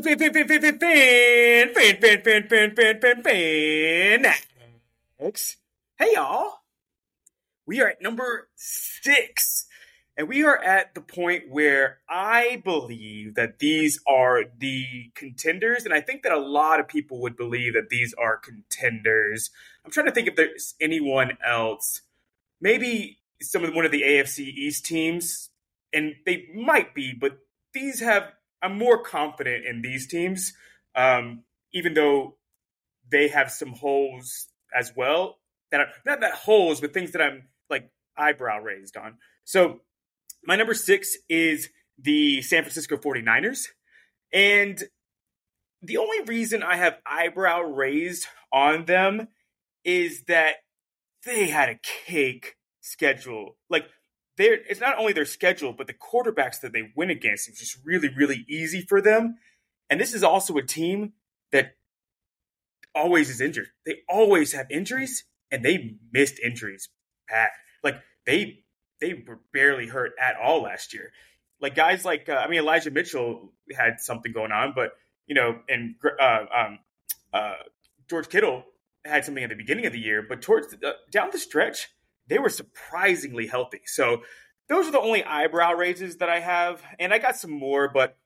Fan, 0.00 0.16
fan, 0.16 0.32
fan, 0.32 0.46
fan, 0.46 0.62
fan, 0.62 0.78
fan, 0.78 1.74
fan, 1.74 1.98
fan, 2.00 2.22
fan, 2.22 2.48
fan, 2.48 2.74
fan, 2.76 3.00
fan, 3.00 3.22
fan. 3.24 4.34
Next. 5.18 5.56
Hey, 5.98 6.10
y'all. 6.14 6.60
We 7.66 7.80
are 7.80 7.88
at 7.88 8.00
number 8.00 8.48
six. 8.54 9.66
And 10.16 10.28
we 10.28 10.44
are 10.44 10.56
at 10.62 10.94
the 10.94 11.00
point 11.00 11.48
where 11.48 11.98
I 12.08 12.62
believe 12.64 13.34
that 13.34 13.58
these 13.58 13.98
are 14.06 14.44
the 14.56 15.10
contenders. 15.16 15.84
And 15.84 15.92
I 15.92 16.00
think 16.00 16.22
that 16.22 16.30
a 16.30 16.38
lot 16.38 16.78
of 16.78 16.86
people 16.86 17.20
would 17.22 17.36
believe 17.36 17.74
that 17.74 17.88
these 17.88 18.14
are 18.14 18.36
contenders. 18.36 19.50
I'm 19.84 19.90
trying 19.90 20.06
to 20.06 20.12
think 20.12 20.28
if 20.28 20.36
there's 20.36 20.76
anyone 20.80 21.38
else. 21.44 22.02
Maybe 22.60 23.18
some 23.42 23.64
of 23.64 23.74
one 23.74 23.84
of 23.84 23.90
the 23.90 24.02
AFC 24.02 24.38
East 24.46 24.86
teams. 24.86 25.50
And 25.92 26.14
they 26.24 26.46
might 26.54 26.94
be, 26.94 27.14
but 27.14 27.38
these 27.72 27.98
have 28.00 28.32
I'm 28.62 28.76
more 28.76 29.02
confident 29.02 29.64
in 29.64 29.82
these 29.82 30.06
teams, 30.06 30.52
um, 30.94 31.44
even 31.72 31.94
though 31.94 32.36
they 33.10 33.28
have 33.28 33.50
some 33.50 33.72
holes 33.72 34.48
as 34.76 34.92
well. 34.96 35.38
That 35.70 35.80
are 35.80 35.88
not 36.06 36.20
that 36.20 36.32
holes, 36.32 36.80
but 36.80 36.94
things 36.94 37.12
that 37.12 37.22
I'm 37.22 37.48
like 37.68 37.90
eyebrow 38.16 38.60
raised 38.60 38.96
on. 38.96 39.18
So 39.44 39.80
my 40.44 40.56
number 40.56 40.74
six 40.74 41.16
is 41.28 41.68
the 41.98 42.42
San 42.42 42.62
Francisco 42.62 42.96
49ers. 42.96 43.66
And 44.32 44.82
the 45.82 45.98
only 45.98 46.22
reason 46.22 46.62
I 46.62 46.76
have 46.76 46.98
eyebrow 47.06 47.60
raised 47.62 48.26
on 48.52 48.86
them 48.86 49.28
is 49.84 50.24
that 50.24 50.56
they 51.24 51.48
had 51.48 51.68
a 51.68 51.80
cake 51.82 52.56
schedule. 52.80 53.56
Like 53.68 53.86
they're, 54.38 54.54
it's 54.68 54.80
not 54.80 54.98
only 54.98 55.12
their 55.12 55.26
schedule, 55.26 55.74
but 55.74 55.86
the 55.86 55.92
quarterbacks 55.92 56.60
that 56.60 56.72
they 56.72 56.92
win 56.96 57.10
against 57.10 57.48
is 57.48 57.58
just 57.58 57.78
really, 57.84 58.08
really 58.08 58.46
easy 58.48 58.80
for 58.80 59.02
them. 59.02 59.36
And 59.90 60.00
this 60.00 60.14
is 60.14 60.22
also 60.24 60.56
a 60.56 60.62
team 60.62 61.12
that 61.52 61.74
always 62.94 63.28
is 63.28 63.40
injured. 63.40 63.68
They 63.84 63.98
always 64.08 64.52
have 64.52 64.70
injuries, 64.70 65.24
and 65.50 65.64
they 65.64 65.96
missed 66.12 66.38
injuries 66.38 66.88
bad. 67.28 67.50
Like 67.82 67.96
they 68.26 68.64
they 69.00 69.14
were 69.26 69.40
barely 69.52 69.86
hurt 69.86 70.12
at 70.20 70.36
all 70.42 70.62
last 70.62 70.94
year. 70.94 71.12
Like 71.60 71.74
guys 71.74 72.04
like 72.04 72.28
uh, 72.28 72.34
I 72.34 72.48
mean 72.48 72.60
Elijah 72.60 72.90
Mitchell 72.90 73.52
had 73.76 74.00
something 74.00 74.32
going 74.32 74.52
on, 74.52 74.72
but 74.74 74.92
you 75.26 75.34
know, 75.34 75.58
and 75.68 75.94
uh, 76.20 76.44
um, 76.54 76.78
uh, 77.32 77.54
George 78.08 78.28
Kittle 78.28 78.64
had 79.04 79.24
something 79.24 79.44
at 79.44 79.50
the 79.50 79.56
beginning 79.56 79.86
of 79.86 79.92
the 79.92 79.98
year, 79.98 80.24
but 80.26 80.42
towards 80.42 80.68
the, 80.68 80.88
uh, 80.88 80.92
down 81.10 81.28
the 81.32 81.38
stretch, 81.38 81.88
they 82.28 82.38
were 82.38 82.48
surprisingly 82.48 83.46
healthy. 83.46 83.80
So 83.86 84.22
those 84.68 84.86
are 84.86 84.92
the 84.92 85.00
only 85.00 85.24
eyebrow 85.24 85.72
raises 85.72 86.18
that 86.18 86.28
I 86.28 86.40
have, 86.40 86.82
and 86.98 87.12
I 87.12 87.18
got 87.18 87.36
some 87.36 87.50
more, 87.50 87.88
but 87.88 88.18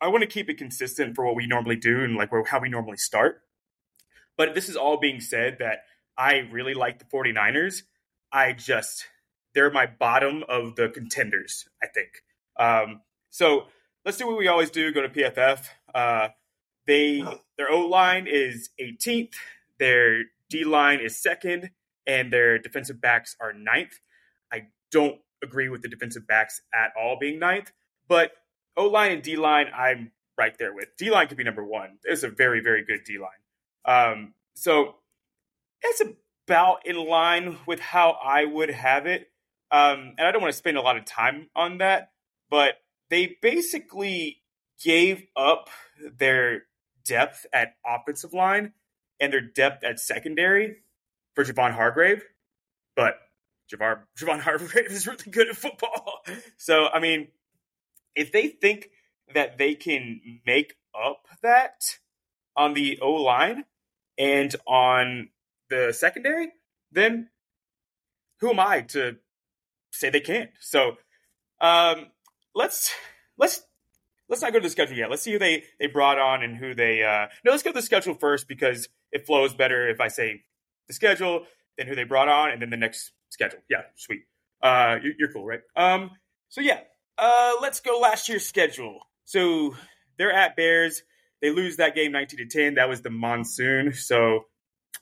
I 0.00 0.08
want 0.08 0.22
to 0.22 0.28
keep 0.28 0.50
it 0.50 0.58
consistent 0.58 1.14
for 1.14 1.24
what 1.24 1.36
we 1.36 1.46
normally 1.46 1.76
do 1.76 2.02
and 2.02 2.16
like 2.16 2.30
how 2.48 2.60
we 2.60 2.68
normally 2.68 2.98
start. 2.98 3.42
But 4.36 4.54
this 4.54 4.68
is 4.68 4.76
all 4.76 4.98
being 4.98 5.20
said 5.20 5.56
that 5.60 5.78
I 6.18 6.48
really 6.50 6.74
like 6.74 6.98
the 6.98 7.04
49ers. 7.06 7.82
I 8.32 8.52
just 8.52 9.06
they're 9.54 9.70
my 9.70 9.86
bottom 9.86 10.44
of 10.48 10.76
the 10.76 10.90
contenders, 10.90 11.66
I 11.82 11.86
think. 11.86 12.10
Um, 12.58 13.00
so 13.30 13.68
let's 14.04 14.18
do 14.18 14.26
what 14.26 14.36
we 14.36 14.48
always 14.48 14.70
do, 14.70 14.92
go 14.92 15.00
to 15.00 15.08
PFF. 15.08 15.64
Uh, 15.94 16.28
they 16.86 17.24
their 17.56 17.70
O 17.70 17.86
line 17.86 18.26
is 18.28 18.68
18th, 18.80 19.34
their 19.78 20.24
D 20.50 20.64
line 20.64 21.00
is 21.00 21.20
second, 21.20 21.70
and 22.06 22.32
their 22.32 22.58
defensive 22.58 23.00
backs 23.00 23.36
are 23.40 23.52
ninth. 23.52 24.00
I 24.52 24.66
don't 24.90 25.18
agree 25.42 25.68
with 25.68 25.82
the 25.82 25.88
defensive 25.88 26.26
backs 26.26 26.60
at 26.74 26.92
all 26.98 27.18
being 27.18 27.38
ninth, 27.38 27.72
but 28.08 28.32
O 28.76 28.86
line 28.86 29.12
and 29.12 29.22
D 29.22 29.36
line, 29.36 29.66
I'm 29.74 30.12
right 30.38 30.56
there 30.58 30.74
with. 30.74 30.88
D 30.98 31.10
line 31.10 31.28
could 31.28 31.36
be 31.36 31.44
number 31.44 31.64
one. 31.64 31.98
It's 32.04 32.22
a 32.22 32.28
very, 32.28 32.60
very 32.60 32.84
good 32.84 33.00
D 33.04 33.18
line. 33.18 33.30
Um, 33.84 34.34
so 34.54 34.96
it's 35.82 36.02
about 36.46 36.86
in 36.86 36.96
line 36.96 37.58
with 37.66 37.80
how 37.80 38.16
I 38.22 38.44
would 38.44 38.70
have 38.70 39.06
it. 39.06 39.30
Um, 39.70 40.14
and 40.18 40.26
I 40.26 40.32
don't 40.32 40.42
want 40.42 40.52
to 40.52 40.58
spend 40.58 40.76
a 40.76 40.82
lot 40.82 40.96
of 40.96 41.04
time 41.04 41.48
on 41.56 41.78
that, 41.78 42.10
but 42.50 42.74
they 43.10 43.36
basically 43.42 44.42
gave 44.82 45.24
up 45.36 45.70
their 46.18 46.64
depth 47.04 47.46
at 47.52 47.74
offensive 47.86 48.32
line 48.32 48.72
and 49.18 49.32
their 49.32 49.40
depth 49.40 49.82
at 49.82 49.98
secondary 49.98 50.78
for 51.36 51.44
Javon 51.44 51.72
Hargrave, 51.72 52.24
but 52.96 53.18
Javon, 53.72 54.00
Javon 54.18 54.40
Hargrave 54.40 54.90
is 54.90 55.06
really 55.06 55.30
good 55.30 55.48
at 55.48 55.56
football. 55.56 56.22
So, 56.56 56.88
I 56.88 56.98
mean, 56.98 57.28
if 58.16 58.32
they 58.32 58.48
think 58.48 58.88
that 59.34 59.58
they 59.58 59.74
can 59.74 60.20
make 60.44 60.74
up 60.98 61.26
that 61.42 61.98
on 62.56 62.74
the 62.74 62.98
O 63.00 63.12
line 63.12 63.64
and 64.18 64.56
on 64.66 65.28
the 65.68 65.92
secondary, 65.96 66.48
then 66.90 67.28
who 68.40 68.50
am 68.50 68.58
I 68.58 68.80
to 68.80 69.16
say 69.92 70.10
they 70.10 70.20
can't? 70.20 70.50
So, 70.60 70.96
um, 71.60 72.06
let's 72.54 72.94
let's 73.36 73.62
let's 74.28 74.40
not 74.40 74.52
go 74.52 74.58
to 74.58 74.62
the 74.62 74.70
schedule 74.70 74.96
yet. 74.96 75.10
Let's 75.10 75.22
see 75.22 75.32
who 75.32 75.38
they 75.38 75.64
they 75.78 75.86
brought 75.86 76.18
on 76.18 76.42
and 76.42 76.56
who 76.56 76.74
they. 76.74 77.02
Uh, 77.02 77.26
no, 77.44 77.50
let's 77.50 77.62
go 77.62 77.70
to 77.70 77.74
the 77.74 77.82
schedule 77.82 78.14
first 78.14 78.48
because 78.48 78.88
it 79.12 79.26
flows 79.26 79.54
better 79.54 79.88
if 79.88 80.00
I 80.00 80.08
say 80.08 80.44
the 80.88 80.94
schedule, 80.94 81.46
then 81.76 81.86
who 81.86 81.94
they 81.94 82.04
brought 82.04 82.28
on, 82.28 82.50
and 82.50 82.60
then 82.60 82.70
the 82.70 82.76
next 82.76 83.12
schedule. 83.30 83.60
Yeah, 83.68 83.82
sweet. 83.96 84.22
Uh, 84.62 84.96
you're 85.18 85.32
cool, 85.32 85.44
right? 85.44 85.60
Um, 85.76 86.10
so 86.48 86.60
yeah, 86.60 86.80
uh, 87.18 87.52
let's 87.60 87.80
go 87.80 87.98
last 87.98 88.28
year's 88.28 88.46
schedule. 88.46 89.00
So 89.24 89.74
they're 90.18 90.32
at 90.32 90.56
Bears. 90.56 91.02
They 91.42 91.50
lose 91.50 91.76
that 91.76 91.94
game 91.94 92.12
19 92.12 92.38
to 92.38 92.46
10. 92.46 92.74
That 92.74 92.88
was 92.88 93.02
the 93.02 93.10
monsoon. 93.10 93.92
So, 93.92 94.46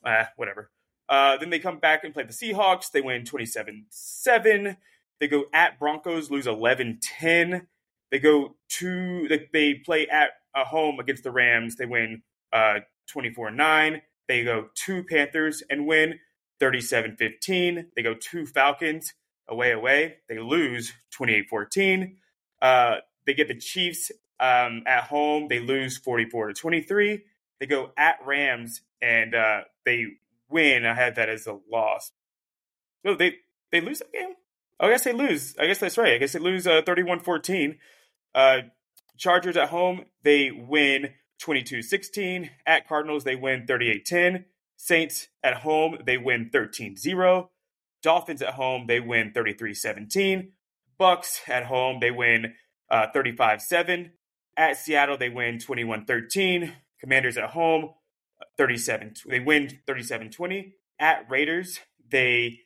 uh, 0.05 0.25
whatever. 0.37 0.71
Uh, 1.09 1.37
then 1.37 1.51
they 1.51 1.59
come 1.59 1.79
back 1.79 2.05
and 2.05 2.13
play 2.13 2.25
the 2.25 2.33
Seahawks. 2.33 2.91
They 2.91 3.01
win 3.01 3.25
27 3.25 3.87
7. 3.91 4.77
They 5.21 5.29
go 5.29 5.45
at 5.53 5.79
Broncos, 5.79 6.31
lose 6.31 6.47
11 6.47 6.99
10. 7.03 7.67
They 8.11 8.19
go 8.19 8.57
to, 8.79 9.29
they, 9.53 9.75
play 9.75 10.07
at 10.09 10.31
a 10.55 10.65
home 10.65 10.99
against 10.99 11.25
the 11.25 11.31
Rams. 11.31 11.77
They 11.77 11.87
win 11.87 12.23
uh, 12.53 12.81
24 13.09 13.51
9. 13.51 14.03
They 14.29 14.45
go 14.45 14.69
to 14.87 15.05
Panthers 15.05 15.63
and 15.69 15.87
win 15.87 16.21
37 16.61 17.17
15. 17.17 17.87
They 17.95 18.03
go 18.03 18.15
to 18.15 18.47
Falcons 18.47 19.15
away, 19.49 19.73
away. 19.73 20.17
They 20.29 20.39
lose 20.39 20.93
28 21.13 21.49
14. 21.49 22.17
Uh, 22.63 22.97
they 23.27 23.35
get 23.35 23.49
the 23.49 23.57
Chiefs 23.57 24.11
um, 24.41 24.83
at 24.87 25.05
home. 25.05 25.49
They 25.49 25.61
lose 25.61 25.99
44 25.99 26.49
to 26.49 26.55
23. 26.55 27.23
They 27.61 27.67
go 27.67 27.91
at 27.97 28.19
Rams 28.25 28.83
and 29.01 29.35
uh, 29.35 29.63
they 29.85 30.07
win. 30.49 30.87
I 30.87 30.95
had 30.95 31.17
that 31.17 31.29
as 31.29 31.47
a 31.47 31.59
loss. 31.71 32.13
No, 33.05 33.15
they, 33.15 33.37
they 33.71 33.81
lose 33.81 33.99
that 33.99 34.13
game? 34.13 34.35
Oh, 34.81 34.87
I 34.87 34.91
guess 34.91 35.05
they 35.05 35.13
lose. 35.13 35.55
I 35.59 35.67
guess 35.67 35.79
that's 35.79 35.99
right. 35.99 36.15
I 36.15 36.19
guess 36.19 36.33
they 36.33 36.39
lose 36.39 36.67
uh, 36.67 36.83
31 36.85 37.21
14. 37.21 37.79
Uh, 38.35 38.59
Chargers 39.17 39.57
at 39.57 39.69
home, 39.69 40.07
they 40.23 40.51
win 40.51 41.11
22 41.45 41.83
16. 41.83 42.51
At 42.67 42.89
Cardinals, 42.89 43.25
they 43.25 43.37
win 43.37 43.67
38 43.67 44.07
10. 44.07 44.45
Saints 44.77 45.29
at 45.43 45.59
home, 45.59 45.99
they 46.05 46.17
win 46.17 46.49
13 46.51 46.97
0. 46.97 47.51
Dolphins 48.03 48.41
at 48.41 48.55
home, 48.55 48.87
they 48.87 48.99
win 48.99 49.31
33 49.33 49.75
17. 49.75 50.53
Bucks 50.99 51.43
at 51.47 51.67
home, 51.67 51.99
they 52.01 52.11
win 52.11 52.55
uh, 52.91 53.09
35 53.13 53.57
uh, 53.57 53.59
7. 53.59 54.13
At 54.57 54.79
Seattle, 54.79 55.19
they 55.19 55.29
win 55.29 55.59
21 55.59 56.07
13. 56.07 56.73
Commanders 56.99 57.37
at 57.37 57.51
home, 57.51 57.91
37 58.57 59.13
they 59.29 59.41
win 59.41 59.81
37 59.87 60.31
20. 60.31 60.75
At 60.99 61.31
Raiders, 61.31 61.81
they 62.11 62.61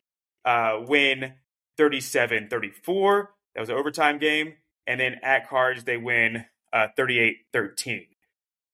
uh, 0.45 0.79
win 0.87 1.35
37 1.77 2.49
34. 2.49 3.31
That 3.55 3.61
was 3.61 3.71
an 3.71 3.75
overtime 3.75 4.19
game. 4.19 4.55
And 4.87 5.01
then 5.01 5.17
at 5.25 5.49
Cards, 5.49 5.83
they 5.83 5.97
win 5.97 6.45
uh, 6.73 6.87
38 6.97 7.39
13 7.53 8.07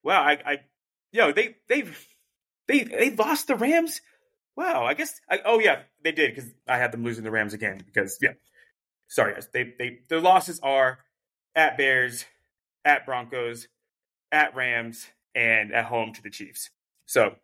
wow, 0.05 0.23
I, 0.23 0.39
I 0.45 0.59
you 1.13 1.21
know, 1.21 1.33
they 1.33 1.57
they've 1.69 2.07
they 2.69 2.85
they 2.85 3.11
lost 3.11 3.49
the 3.49 3.57
Rams. 3.57 4.01
Wow, 4.57 4.85
I 4.85 4.95
guess. 4.95 5.21
I, 5.29 5.41
oh 5.45 5.59
yeah, 5.59 5.83
they 6.03 6.13
did 6.13 6.35
because 6.35 6.51
I 6.69 6.77
had 6.77 6.93
them 6.93 7.05
losing 7.05 7.25
the 7.25 7.31
Rams 7.31 7.55
again. 7.55 7.83
Because 7.85 8.19
yeah, 8.23 8.35
sorry 9.09 9.35
guys, 9.35 9.49
they 9.53 9.75
they 9.79 9.99
their 10.09 10.21
losses 10.21 10.61
are 10.63 10.99
at 11.57 11.77
Bears, 11.77 12.25
at 12.85 13.07
Broncos, 13.07 13.69
at 14.31 14.55
Rams, 14.55 15.07
and 15.35 15.73
at 15.73 15.87
home 15.87 16.13
to 16.13 16.23
the 16.23 16.31
Chiefs. 16.31 16.71
So, 17.07 17.37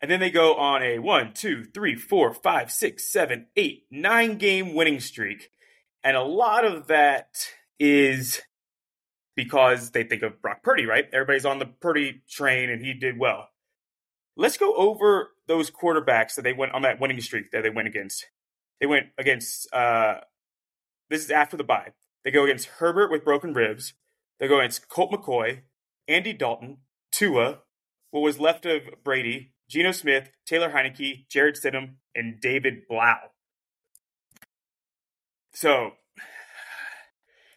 and 0.00 0.10
then 0.10 0.20
they 0.20 0.30
go 0.30 0.54
on 0.56 0.82
a 0.82 0.98
one, 0.98 1.32
two, 1.34 1.64
three, 1.64 1.94
four, 1.94 2.32
five, 2.32 2.70
six, 2.70 3.10
seven, 3.10 3.46
eight, 3.56 3.86
nine 3.90 4.38
game 4.38 4.74
winning 4.74 5.00
streak, 5.00 5.50
and 6.02 6.16
a 6.16 6.22
lot 6.22 6.64
of 6.64 6.88
that 6.88 7.48
is 7.78 8.42
because 9.36 9.90
they 9.90 10.02
think 10.02 10.22
of 10.22 10.40
Brock 10.40 10.62
Purdy, 10.62 10.86
right? 10.86 11.04
Everybody's 11.12 11.44
on 11.44 11.58
the 11.58 11.66
Purdy 11.66 12.22
train 12.28 12.70
and 12.70 12.84
he 12.84 12.94
did 12.94 13.18
well. 13.18 13.50
Let's 14.36 14.56
go 14.56 14.74
over 14.74 15.30
those 15.46 15.70
quarterbacks 15.70 16.34
that 16.34 16.42
they 16.42 16.52
went 16.52 16.72
on 16.72 16.82
that 16.82 17.00
winning 17.00 17.20
streak 17.20 17.50
that 17.52 17.62
they 17.62 17.70
went 17.70 17.88
against. 17.88 18.26
They 18.80 18.86
went 18.86 19.06
against, 19.18 19.72
uh, 19.72 20.16
this 21.08 21.22
is 21.22 21.30
after 21.30 21.56
the 21.56 21.64
bye. 21.64 21.92
They 22.24 22.30
go 22.30 22.44
against 22.44 22.66
Herbert 22.66 23.10
with 23.10 23.24
broken 23.24 23.54
ribs, 23.54 23.94
They 24.40 24.48
go 24.48 24.58
against 24.58 24.88
Colt 24.88 25.12
McCoy, 25.12 25.62
Andy 26.08 26.32
Dalton, 26.32 26.78
Tua, 27.12 27.60
what 28.10 28.20
was 28.20 28.40
left 28.40 28.66
of 28.66 28.82
Brady, 29.04 29.52
Geno 29.68 29.92
Smith, 29.92 30.30
Taylor 30.46 30.70
Heinicke, 30.70 31.28
Jarrett 31.28 31.56
Stidham, 31.56 31.96
and 32.14 32.40
David 32.40 32.82
Blough. 32.88 33.30
So 35.54 35.92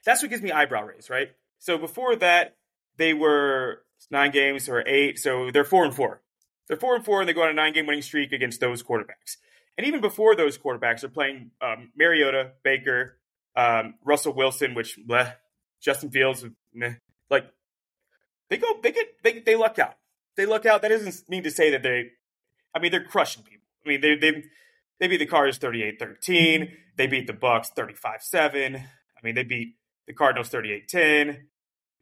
that's 0.05 0.21
what 0.21 0.29
gives 0.29 0.41
me 0.41 0.51
eyebrow 0.51 0.85
raise, 0.85 1.09
right? 1.09 1.29
So 1.59 1.77
before 1.77 2.15
that, 2.17 2.55
they 2.97 3.13
were 3.13 3.83
nine 4.09 4.31
games 4.31 4.67
or 4.67 4.83
eight, 4.87 5.19
so 5.19 5.51
they're 5.51 5.63
four 5.63 5.85
and 5.85 5.93
four. 5.93 6.21
They're 6.67 6.77
four 6.77 6.95
and 6.95 7.03
four, 7.03 7.19
and 7.19 7.27
they 7.27 7.33
go 7.33 7.43
on 7.43 7.49
a 7.49 7.53
nine-game 7.53 7.87
winning 7.87 8.03
streak 8.03 8.31
against 8.31 8.59
those 8.59 8.83
quarterbacks. 8.83 9.37
And 9.77 9.87
even 9.87 10.01
before 10.01 10.35
those 10.35 10.57
quarterbacks, 10.57 11.01
they're 11.01 11.09
playing 11.09 11.51
um, 11.61 11.91
Mariota, 11.97 12.51
Baker, 12.63 13.17
um, 13.55 13.95
Russell 14.05 14.33
Wilson, 14.33 14.75
which 14.75 14.97
bleh, 15.07 15.33
Justin 15.81 16.11
Fields, 16.11 16.45
meh. 16.73 16.95
like 17.29 17.45
they 18.49 18.57
go, 18.57 18.79
they 18.83 18.91
get, 18.91 19.07
they 19.23 19.39
they 19.39 19.55
luck 19.55 19.79
out. 19.79 19.95
They 20.37 20.45
luck 20.45 20.65
out. 20.65 20.81
That 20.81 20.89
doesn't 20.89 21.29
mean 21.29 21.43
to 21.43 21.51
say 21.51 21.71
that 21.71 21.83
they. 21.83 22.11
I 22.75 22.79
mean, 22.79 22.91
they're 22.91 23.03
crushing 23.03 23.43
people. 23.43 23.67
I 23.85 23.89
mean, 23.89 24.01
they 24.01 24.15
they 24.15 24.43
they 24.99 25.07
beat 25.07 25.17
the 25.17 25.25
Cardinals 25.25 25.59
38-13. 25.59 26.71
They 26.97 27.07
beat 27.07 27.25
the 27.25 27.33
Bucks 27.33 27.71
35-7. 27.75 28.75
I 28.75 28.81
mean, 29.23 29.35
they 29.35 29.43
beat 29.43 29.75
the 30.07 30.13
Cardinals 30.13 30.49
38-10. 30.49 31.37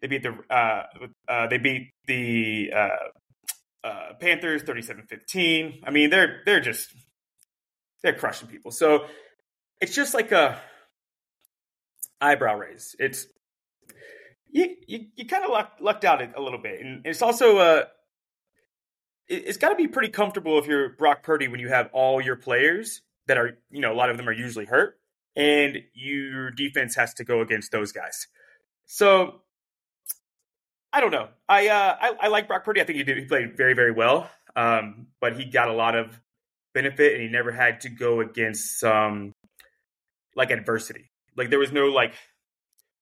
They 0.02 0.08
beat 0.08 0.24
the 0.24 0.38
uh, 0.50 0.84
uh, 1.28 1.48
they 1.48 1.58
beat 1.58 1.92
the 2.06 2.72
uh, 2.76 3.88
uh 3.88 4.14
Panthers 4.20 4.64
37-15. 4.64 5.82
I 5.84 5.92
mean, 5.92 6.10
they're 6.10 6.42
they're 6.46 6.60
just 6.60 6.94
they're 8.04 8.14
crushing 8.14 8.48
people. 8.48 8.72
So 8.72 9.06
it's 9.82 9.96
just 9.96 10.14
like 10.14 10.32
a 10.32 10.60
eyebrow 12.22 12.56
raise. 12.56 12.96
It's 13.00 13.28
you 14.50 14.76
you, 14.88 15.06
you 15.16 15.26
kind 15.26 15.44
of 15.44 15.52
lucked, 15.52 15.82
lucked 15.82 16.06
out 16.06 16.22
a 16.22 16.42
little 16.42 16.62
bit, 16.62 16.82
and 16.82 17.06
it's 17.06 17.22
also 17.22 17.58
uh 17.58 17.84
it's 19.30 19.58
got 19.58 19.70
to 19.70 19.76
be 19.76 19.88
pretty 19.88 20.10
comfortable 20.10 20.58
if 20.58 20.68
you're 20.68 20.90
Brock 20.90 21.22
Purdy 21.22 21.50
when 21.50 21.60
you 21.60 21.68
have 21.68 21.90
all 21.92 22.22
your 22.22 22.38
players 22.38 23.02
that 23.28 23.38
are 23.38 23.58
you 23.70 23.82
know 23.82 23.92
a 23.92 23.96
lot 23.96 24.10
of 24.10 24.18
them 24.18 24.28
are 24.28 24.34
usually 24.34 24.66
hurt, 24.66 25.00
and 25.36 25.80
your 25.94 26.52
defense 26.52 26.96
has 26.96 27.14
to 27.16 27.24
go 27.24 27.42
against 27.42 27.72
those 27.72 27.92
guys. 27.92 28.28
So 28.86 29.42
I 30.94 31.02
don't 31.02 31.12
know. 31.12 31.28
I 31.48 31.68
uh, 31.68 31.96
I, 32.00 32.12
I 32.22 32.28
like 32.28 32.48
Brock 32.48 32.64
Purdy. 32.64 32.82
I 32.82 32.86
think 32.86 32.98
he 32.98 33.04
did. 33.04 33.18
He 33.18 33.26
played 33.26 33.58
very 33.58 33.74
very 33.74 33.92
well, 33.92 34.30
um, 34.56 35.08
but 35.20 35.36
he 35.36 35.46
got 35.46 35.70
a 35.70 35.74
lot 35.74 35.96
of 35.96 36.20
benefit, 36.74 37.14
and 37.14 37.22
he 37.22 37.30
never 37.30 37.52
had 37.52 37.82
to 37.82 37.90
go 37.90 38.22
against 38.22 38.80
some 38.80 39.34
like 40.36 40.52
adversity. 40.52 41.10
Like 41.36 41.50
there 41.50 41.60
was 41.60 41.72
no 41.72 41.88
like 41.88 42.14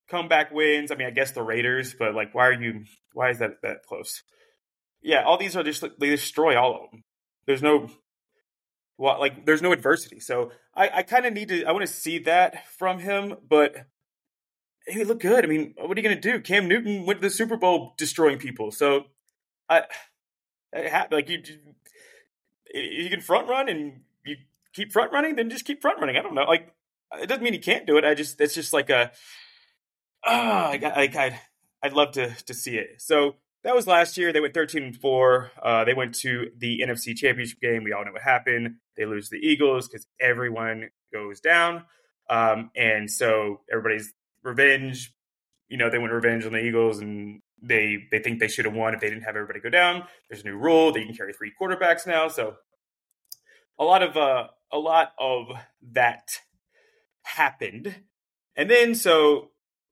comeback 0.10 0.52
wins. 0.52 0.92
I 0.92 0.96
mean, 0.96 1.08
I 1.08 1.12
guess 1.12 1.32
the 1.32 1.44
Raiders, 1.44 1.96
but 1.98 2.16
like, 2.16 2.34
why 2.34 2.48
are 2.48 2.62
you? 2.62 2.86
Why 3.14 3.30
is 3.30 3.40
that 3.40 3.62
that 3.62 3.84
close? 3.88 4.24
Yeah, 5.02 5.24
all 5.24 5.38
these 5.38 5.56
are 5.56 5.64
just 5.64 5.84
they 6.00 6.10
destroy 6.10 6.58
all 6.58 6.76
of 6.76 6.92
them. 6.92 7.04
There's 7.46 7.62
no 7.62 7.90
well, 8.98 9.20
like 9.20 9.46
there's 9.46 9.62
no 9.62 9.72
adversity. 9.72 10.20
So 10.20 10.52
I, 10.74 10.90
I 10.96 11.04
kind 11.04 11.26
of 11.26 11.34
need 11.34 11.50
to. 11.50 11.66
I 11.66 11.72
want 11.72 11.86
to 11.86 11.92
see 11.92 12.20
that 12.20 12.68
from 12.70 13.00
him, 13.00 13.36
but 13.48 13.76
he 14.88 15.04
looked 15.04 15.22
good. 15.22 15.44
I 15.44 15.48
mean, 15.48 15.74
what 15.78 15.98
are 15.98 16.02
you 16.02 16.08
going 16.08 16.20
to 16.20 16.32
do? 16.32 16.40
Cam 16.40 16.68
Newton 16.68 17.06
went 17.06 17.22
to 17.22 17.28
the 17.28 17.34
Super 17.34 17.58
Bowl 17.58 17.94
destroying 17.98 18.38
people. 18.38 18.72
So 18.72 19.06
I, 19.70 19.84
I 20.76 21.08
like 21.12 21.30
you 21.30 21.42
you 22.74 23.10
can 23.10 23.22
front 23.22 23.48
run 23.48 23.70
and 23.70 24.02
you 24.26 24.36
keep 24.74 24.92
front 24.92 25.12
running, 25.12 25.36
then 25.36 25.50
just 25.50 25.66
keep 25.66 25.82
front 25.82 26.00
running. 26.00 26.18
I 26.18 26.22
don't 26.22 26.36
know. 26.36 26.44
Like 26.44 26.74
it 27.14 27.28
doesn't 27.28 27.44
mean 27.44 27.54
he 27.54 27.60
can't 27.60 27.88
do 27.88 27.98
it. 27.98 28.06
I 28.06 28.14
just 28.14 28.40
it's 28.42 28.54
just 28.54 28.74
like 28.74 28.90
a 28.90 29.12
ah, 30.26 30.70
I 30.70 30.78
got 30.78 30.98
like 30.98 31.16
I'd 31.16 31.40
I'd 31.82 31.94
love 31.94 32.12
to 32.14 32.36
to 32.46 32.54
see 32.54 32.78
it. 32.78 33.02
So 33.02 33.36
that 33.64 33.76
was 33.76 33.88
last 33.88 34.18
year. 34.18 34.32
They 34.32 34.42
went 34.42 34.54
13 34.54 34.84
and 34.84 34.96
four. 34.96 35.52
Uh, 35.62 35.86
they 35.86 35.94
went 35.94 36.14
to 36.16 36.52
the 36.58 36.82
NFC 36.86 37.16
Championship 37.16 37.60
game. 37.60 37.84
We 37.84 37.94
all 37.94 38.06
know 38.06 38.12
what 38.12 38.22
happened. 38.22 38.76
They 38.96 39.06
lose 39.06 39.30
the 39.30 39.38
Eagles 39.38 39.88
because 39.88 40.06
everyone 40.20 40.90
goes 41.12 41.40
down, 41.40 41.84
um, 42.30 42.70
and 42.76 43.10
so 43.10 43.62
everybody's 43.72 44.14
revenge. 44.46 45.14
You 45.68 45.78
know, 45.78 45.90
they 45.90 45.98
went 45.98 46.14
revenge 46.14 46.46
on 46.46 46.54
the 46.54 46.64
Eagles, 46.64 47.00
and 47.00 47.42
they 47.62 48.08
they 48.12 48.20
think 48.20 48.40
they 48.40 48.48
should 48.48 48.66
have 48.66 48.74
won 48.74 48.94
if 48.94 49.02
they 49.02 49.10
didn't 49.10 49.24
have 49.24 49.36
everybody 49.36 49.60
go 49.60 49.70
down. 49.70 50.04
There's 50.30 50.44
a 50.44 50.46
new 50.46 50.58
rule 50.58 50.92
that 50.92 51.00
you 51.00 51.06
can 51.08 51.16
carry 51.16 51.34
three 51.34 51.52
quarterbacks 51.60 52.06
now, 52.06 52.28
so 52.28 52.56
a 53.80 53.84
lot 53.84 54.04
of 54.04 54.16
uh, 54.16 54.48
a 54.72 54.78
lot 54.78 55.14
of 55.20 55.48
that 55.94 56.40
happened, 57.24 57.96
and 58.56 58.70
then 58.70 58.96
so 58.96 59.50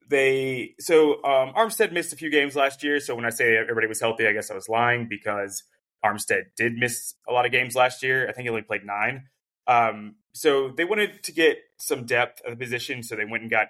they 0.10 0.76
so 0.80 1.14
um, 1.24 1.54
Armstead 1.56 1.92
missed 1.92 2.14
a 2.14 2.18
few 2.18 2.30
games 2.30 2.56
last 2.56 2.84
year. 2.84 3.00
So 3.00 3.16
when 3.16 3.26
I 3.26 3.30
say 3.30 3.58
everybody 3.58 3.88
was 3.88 4.00
healthy, 4.00 4.28
I 4.28 4.34
guess 4.34 4.52
I 4.52 4.56
was 4.56 4.70
lying 4.70 5.08
because 5.10 5.64
Armstead 6.06 6.44
did 6.56 6.74
miss 6.74 7.16
a 7.28 7.34
lot 7.34 7.46
of 7.46 7.52
games 7.52 7.76
last 7.76 8.04
year. 8.04 8.28
I 8.28 8.34
think 8.34 8.44
he 8.44 8.50
only 8.50 8.62
played 8.62 8.86
nine. 8.86 9.24
Um, 9.66 10.16
so 10.34 10.72
they 10.76 10.84
wanted 10.84 11.24
to 11.24 11.32
get 11.32 11.58
some 11.80 12.06
depth 12.06 12.42
at 12.46 12.52
the 12.52 12.58
position, 12.58 13.04
so 13.04 13.16
they 13.16 13.26
went 13.26 13.44
and 13.44 13.52
got 13.52 13.68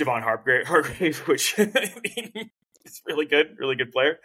Javon 0.00 0.22
Hargrave, 0.22 0.66
Hargrave 0.66 1.18
which 1.28 1.54
is 1.58 3.02
really 3.06 3.26
good, 3.26 3.56
really 3.58 3.76
good 3.76 3.92
player. 3.92 4.18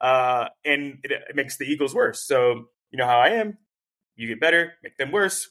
Uh, 0.00 0.46
and 0.64 0.98
it, 1.02 1.10
it, 1.10 1.36
makes 1.36 1.58
the 1.58 1.64
Eagles 1.64 1.94
worse. 1.94 2.26
So 2.26 2.68
you 2.90 2.98
know 2.98 3.06
how 3.06 3.18
I 3.18 3.30
am. 3.30 3.58
You 4.16 4.28
get 4.28 4.40
better, 4.40 4.74
make 4.82 4.96
them 4.96 5.12
worse. 5.12 5.48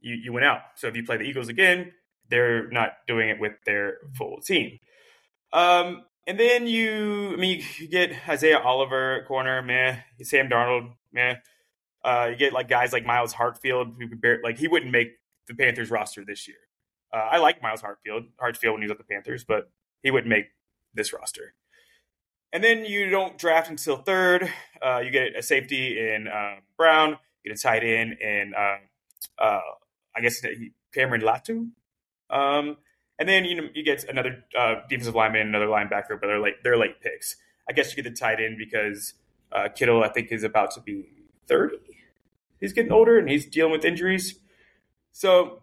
You 0.00 0.14
you 0.14 0.32
went 0.32 0.46
out. 0.46 0.60
So 0.76 0.88
if 0.88 0.96
you 0.96 1.04
play 1.04 1.16
the 1.16 1.24
Eagles 1.24 1.48
again, 1.48 1.92
they're 2.28 2.68
not 2.70 2.92
doing 3.06 3.28
it 3.28 3.40
with 3.40 3.52
their 3.66 3.98
full 4.14 4.40
team. 4.40 4.78
Um, 5.52 6.04
and 6.26 6.38
then 6.38 6.66
you, 6.66 7.32
I 7.32 7.36
mean, 7.36 7.62
you 7.78 7.88
get 7.88 8.12
Isaiah 8.28 8.60
Oliver 8.60 9.24
corner, 9.26 9.60
meh. 9.62 9.98
Sam 10.22 10.48
Darnold, 10.48 10.92
meh. 11.12 11.36
Uh, 12.04 12.28
you 12.30 12.36
get 12.36 12.52
like 12.52 12.68
guys 12.68 12.92
like 12.92 13.04
Myles 13.04 13.34
Hartsfield, 13.34 13.94
who 13.98 14.08
could 14.08 14.20
bear, 14.20 14.40
like 14.42 14.58
he 14.58 14.68
wouldn't 14.68 14.92
make 14.92 15.12
the 15.46 15.54
Panthers 15.54 15.90
roster 15.90 16.24
this 16.24 16.48
year. 16.48 16.56
Uh, 17.12 17.28
I 17.30 17.38
like 17.38 17.62
Myles 17.62 17.82
Hartsfield, 17.82 18.28
Hartsfield 18.40 18.72
when 18.72 18.82
he 18.82 18.86
was 18.86 18.92
at 18.92 18.98
the 18.98 19.04
Panthers, 19.04 19.44
but 19.44 19.70
he 20.02 20.10
wouldn't 20.10 20.30
make 20.30 20.46
this 20.94 21.12
roster. 21.12 21.54
And 22.52 22.62
then 22.62 22.84
you 22.84 23.08
don't 23.08 23.38
draft 23.38 23.70
until 23.70 23.96
third. 23.96 24.50
Uh, 24.80 24.98
you 24.98 25.10
get 25.10 25.36
a 25.36 25.42
safety 25.42 25.98
in 25.98 26.28
uh, 26.28 26.56
Brown. 26.76 27.16
You 27.42 27.50
get 27.50 27.58
a 27.58 27.62
tight 27.62 27.82
end 27.82 28.14
in, 28.20 28.52
uh, 28.56 29.42
uh, 29.42 29.60
I 30.14 30.20
guess, 30.20 30.42
Cameron 30.92 31.22
Latu. 31.22 31.70
Um, 32.28 32.76
and 33.18 33.28
then 33.28 33.44
you 33.44 33.68
you 33.74 33.84
get 33.84 34.04
another 34.04 34.44
uh, 34.58 34.76
defensive 34.88 35.14
lineman, 35.14 35.46
another 35.46 35.66
linebacker, 35.66 36.20
but 36.20 36.22
they're 36.22 36.40
late 36.40 36.56
they're 36.64 36.76
late 36.76 37.00
picks. 37.00 37.36
I 37.68 37.72
guess 37.72 37.90
you 37.94 38.02
get 38.02 38.10
the 38.10 38.16
tight 38.16 38.40
end 38.40 38.56
because 38.58 39.14
uh, 39.52 39.68
Kittle 39.68 40.02
I 40.02 40.08
think 40.08 40.32
is 40.32 40.42
about 40.42 40.72
to 40.72 40.80
be 40.80 41.06
thirty. 41.46 41.76
He's 42.58 42.72
getting 42.72 42.92
older 42.92 43.18
and 43.18 43.28
he's 43.28 43.46
dealing 43.46 43.72
with 43.72 43.84
injuries. 43.84 44.38
So 45.12 45.61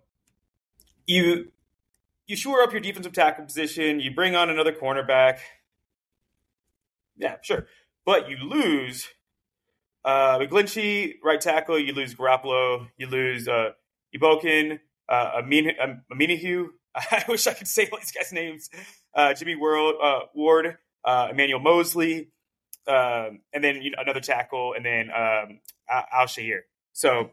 you 1.09 1.51
you 2.27 2.35
shore 2.35 2.61
up 2.61 2.71
your 2.71 2.81
defensive 2.81 3.13
tackle 3.13 3.43
position. 3.43 3.99
You 3.99 4.13
bring 4.13 4.35
on 4.35 4.49
another 4.49 4.71
cornerback. 4.71 5.39
Yeah, 7.17 7.37
sure, 7.41 7.65
but 8.05 8.29
you 8.29 8.37
lose 8.37 9.07
uh, 10.05 10.37
McGlinchey, 10.37 11.15
right 11.23 11.41
tackle. 11.41 11.79
You 11.79 11.93
lose 11.93 12.13
Garoppolo. 12.13 12.87
You 12.97 13.07
lose 13.07 13.47
uh, 13.47 13.71
Ebukam, 14.15 14.79
uh, 15.09 15.31
Amin, 15.37 15.71
um, 15.81 16.03
Omenihu. 16.13 16.67
I 16.95 17.25
wish 17.27 17.47
I 17.47 17.53
could 17.53 17.67
say 17.67 17.89
all 17.91 17.97
these 17.97 18.11
guys' 18.11 18.31
names. 18.31 18.69
Uh, 19.13 19.33
Jimmy 19.33 19.55
World, 19.55 19.95
uh, 20.01 20.19
Ward, 20.35 20.77
uh, 21.03 21.29
Emmanuel 21.31 21.59
Moseley, 21.59 22.29
um, 22.87 23.41
and 23.51 23.63
then 23.63 23.81
you 23.81 23.91
know, 23.91 23.97
another 23.99 24.21
tackle, 24.21 24.73
and 24.73 24.85
then 24.85 25.09
um, 25.09 25.59
Al-Shaair. 25.89 26.59
So 26.93 27.31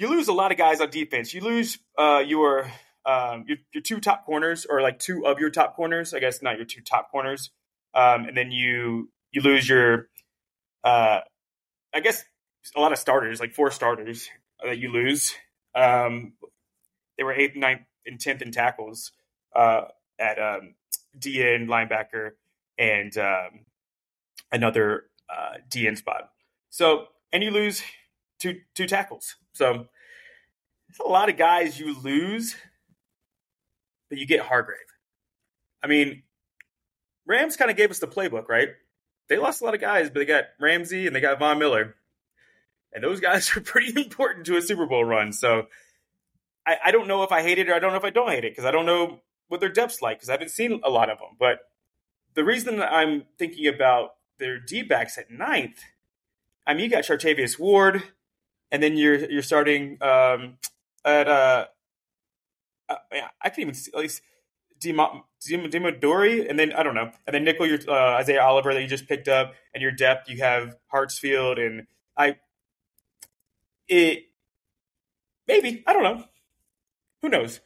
you 0.00 0.08
lose 0.08 0.28
a 0.28 0.32
lot 0.32 0.50
of 0.50 0.56
guys 0.56 0.80
on 0.80 0.88
defense. 0.88 1.34
You 1.34 1.42
lose 1.42 1.78
uh, 1.98 2.22
your, 2.26 2.70
um, 3.04 3.44
your, 3.46 3.58
your 3.74 3.82
two 3.82 4.00
top 4.00 4.24
corners, 4.24 4.66
or 4.68 4.80
like 4.80 4.98
two 4.98 5.26
of 5.26 5.38
your 5.38 5.50
top 5.50 5.76
corners. 5.76 6.14
I 6.14 6.20
guess 6.20 6.40
not 6.40 6.56
your 6.56 6.64
two 6.64 6.80
top 6.80 7.10
corners, 7.10 7.50
um, 7.94 8.24
and 8.24 8.36
then 8.36 8.50
you 8.50 9.10
you 9.30 9.42
lose 9.42 9.68
your, 9.68 10.08
uh, 10.82 11.20
I 11.94 12.00
guess 12.00 12.24
a 12.74 12.80
lot 12.80 12.92
of 12.92 12.98
starters, 12.98 13.40
like 13.40 13.52
four 13.52 13.70
starters 13.70 14.28
that 14.64 14.78
you 14.78 14.90
lose, 14.90 15.34
um, 15.74 16.32
they 17.16 17.22
were 17.22 17.34
eighth, 17.34 17.54
ninth, 17.54 17.82
and 18.06 18.18
tenth 18.18 18.40
in 18.40 18.50
tackles 18.52 19.12
uh, 19.54 19.82
at 20.18 20.38
um, 20.38 20.74
DN 21.18 21.66
linebacker 21.66 22.30
and 22.78 23.16
um, 23.18 23.66
another 24.50 25.04
uh, 25.28 25.58
DN 25.68 25.96
spot. 25.96 26.30
So, 26.70 27.06
and 27.32 27.42
you 27.42 27.50
lose 27.50 27.82
two 28.40 28.60
two 28.74 28.86
tackles. 28.86 29.36
So, 29.52 29.86
it's 30.88 30.98
a 30.98 31.04
lot 31.04 31.28
of 31.28 31.36
guys 31.36 31.78
you 31.78 31.96
lose, 32.00 32.56
but 34.08 34.18
you 34.18 34.26
get 34.26 34.40
Hargrave. 34.40 34.78
I 35.82 35.86
mean, 35.86 36.24
Rams 37.26 37.56
kind 37.56 37.70
of 37.70 37.76
gave 37.76 37.90
us 37.90 38.00
the 38.00 38.08
playbook, 38.08 38.48
right? 38.48 38.70
They 39.28 39.38
lost 39.38 39.62
a 39.62 39.64
lot 39.64 39.74
of 39.74 39.80
guys, 39.80 40.10
but 40.10 40.18
they 40.18 40.24
got 40.24 40.44
Ramsey 40.58 41.06
and 41.06 41.14
they 41.14 41.20
got 41.20 41.38
Von 41.38 41.60
Miller 41.60 41.94
and 42.92 43.02
those 43.02 43.20
guys 43.20 43.50
are 43.56 43.60
pretty 43.60 43.98
important 44.00 44.46
to 44.46 44.56
a 44.56 44.62
Super 44.62 44.86
Bowl 44.86 45.04
run. 45.04 45.32
So 45.32 45.66
I, 46.66 46.76
I 46.86 46.90
don't 46.90 47.08
know 47.08 47.22
if 47.22 47.32
I 47.32 47.42
hate 47.42 47.58
it 47.58 47.68
or 47.68 47.74
I 47.74 47.78
don't 47.78 47.92
know 47.92 47.98
if 47.98 48.04
I 48.04 48.10
don't 48.10 48.30
hate 48.30 48.44
it 48.44 48.52
because 48.52 48.64
I 48.64 48.70
don't 48.70 48.86
know 48.86 49.20
what 49.48 49.60
their 49.60 49.72
depth's 49.72 50.02
like 50.02 50.18
because 50.18 50.28
I 50.28 50.32
haven't 50.32 50.50
seen 50.50 50.80
a 50.84 50.90
lot 50.90 51.10
of 51.10 51.18
them. 51.18 51.36
But 51.38 51.60
the 52.34 52.44
reason 52.44 52.80
I'm 52.80 53.24
thinking 53.38 53.66
about 53.66 54.10
their 54.38 54.58
D 54.58 54.82
backs 54.82 55.18
at 55.18 55.30
ninth, 55.30 55.80
I 56.66 56.74
mean, 56.74 56.84
you 56.84 56.90
got 56.90 57.04
Chartavius 57.04 57.58
Ward, 57.58 58.02
and 58.70 58.82
then 58.82 58.96
you're 58.96 59.30
you're 59.30 59.42
starting 59.42 59.98
um, 60.02 60.58
at 61.04 61.28
uh, 61.28 61.66
uh, 62.88 62.96
I 63.42 63.50
can 63.50 63.62
even 63.62 63.74
see, 63.74 63.90
at 63.94 64.00
least 64.00 64.22
Deommodore, 64.82 66.48
and 66.48 66.58
then 66.58 66.72
I 66.72 66.82
don't 66.82 66.94
know, 66.94 67.10
and 67.26 67.34
then 67.34 67.44
nickel 67.44 67.66
your 67.66 67.78
uh, 67.88 68.16
Isaiah 68.16 68.42
Oliver 68.42 68.72
that 68.72 68.80
you 68.80 68.88
just 68.88 69.08
picked 69.08 69.28
up, 69.28 69.54
and 69.74 69.82
your 69.82 69.92
depth 69.92 70.28
you 70.28 70.38
have 70.38 70.76
Hartsfield, 70.92 71.64
and 71.64 71.86
I 72.16 72.36
it 73.88 74.24
maybe 75.46 75.82
I 75.86 75.92
don't 75.92 76.02
know, 76.02 76.24
who 77.22 77.28
knows. 77.28 77.60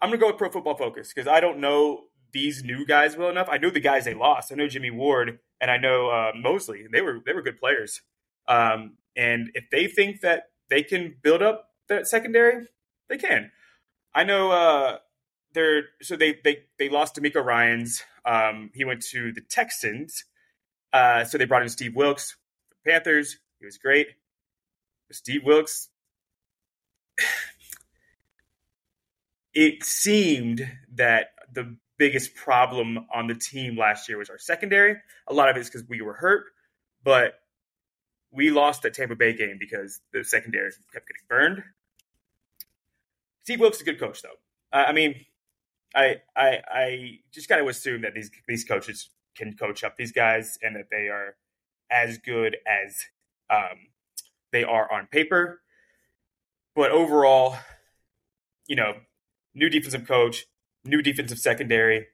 I'm 0.00 0.10
gonna 0.10 0.18
go 0.18 0.28
with 0.28 0.38
Pro 0.38 0.50
Football 0.50 0.76
Focus 0.76 1.12
because 1.14 1.28
I 1.28 1.40
don't 1.40 1.58
know 1.58 2.04
these 2.32 2.64
new 2.64 2.84
guys 2.86 3.16
well 3.16 3.28
enough. 3.28 3.48
I 3.50 3.58
know 3.58 3.70
the 3.70 3.80
guys 3.80 4.04
they 4.04 4.14
lost. 4.14 4.50
I 4.50 4.56
know 4.56 4.66
Jimmy 4.66 4.90
Ward 4.90 5.38
and 5.60 5.70
I 5.70 5.76
know 5.76 6.08
uh, 6.08 6.32
Moseley. 6.34 6.86
They 6.92 7.00
were 7.00 7.20
they 7.24 7.32
were 7.32 7.42
good 7.42 7.58
players. 7.58 8.02
Um, 8.48 8.98
and 9.16 9.50
if 9.54 9.64
they 9.70 9.86
think 9.86 10.20
that 10.20 10.44
they 10.70 10.82
can 10.82 11.16
build 11.22 11.42
up 11.42 11.68
that 11.88 12.06
secondary, 12.06 12.66
they 13.08 13.18
can. 13.18 13.50
I 14.14 14.24
know 14.24 14.50
uh, 14.50 14.98
they're 15.54 15.84
so 16.00 16.16
they 16.16 16.38
they 16.44 16.64
they 16.78 16.88
lost 16.88 17.16
DeMeco 17.16 17.44
Ryans. 17.44 18.02
Um, 18.24 18.70
he 18.74 18.84
went 18.84 19.02
to 19.10 19.32
the 19.32 19.40
Texans. 19.40 20.24
Uh, 20.92 21.24
so 21.24 21.38
they 21.38 21.46
brought 21.46 21.62
in 21.62 21.68
Steve 21.68 21.96
Wilks, 21.96 22.36
the 22.70 22.90
Panthers. 22.90 23.38
He 23.58 23.64
was 23.64 23.78
great. 23.78 24.08
Steve 25.10 25.42
Wilks. 25.44 25.88
It 29.54 29.84
seemed 29.84 30.66
that 30.94 31.26
the 31.52 31.76
biggest 31.98 32.34
problem 32.34 33.06
on 33.14 33.26
the 33.26 33.34
team 33.34 33.76
last 33.76 34.08
year 34.08 34.16
was 34.16 34.30
our 34.30 34.38
secondary. 34.38 34.96
A 35.28 35.34
lot 35.34 35.50
of 35.50 35.56
it 35.56 35.60
is 35.60 35.68
because 35.68 35.86
we 35.86 36.00
were 36.00 36.14
hurt, 36.14 36.46
but 37.04 37.34
we 38.32 38.50
lost 38.50 38.82
that 38.82 38.94
Tampa 38.94 39.14
Bay 39.14 39.34
game 39.34 39.56
because 39.58 40.00
the 40.12 40.24
secondary 40.24 40.70
kept 40.92 41.06
getting 41.06 41.22
burned. 41.28 41.62
Steve 43.44 43.60
Wilks 43.60 43.76
is 43.76 43.82
a 43.82 43.84
good 43.84 44.00
coach, 44.00 44.22
though. 44.22 44.38
I 44.72 44.92
mean, 44.92 45.26
I 45.94 46.22
I 46.34 46.60
I 46.68 47.18
just 47.32 47.48
got 47.48 47.56
to 47.56 47.68
assume 47.68 48.02
that 48.02 48.14
these 48.14 48.30
these 48.48 48.64
coaches 48.64 49.10
can 49.36 49.54
coach 49.56 49.84
up 49.84 49.96
these 49.96 50.12
guys 50.12 50.58
and 50.62 50.76
that 50.76 50.86
they 50.90 51.08
are 51.08 51.36
as 51.90 52.18
good 52.18 52.56
as 52.66 52.96
um, 53.50 53.88
they 54.52 54.64
are 54.64 54.90
on 54.90 55.06
paper. 55.06 55.60
But 56.74 56.90
overall, 56.90 57.56
you 58.66 58.76
know, 58.76 58.94
new 59.54 59.68
defensive 59.68 60.06
coach, 60.06 60.46
new 60.84 61.02
defensive 61.02 61.38
secondary. 61.38 62.06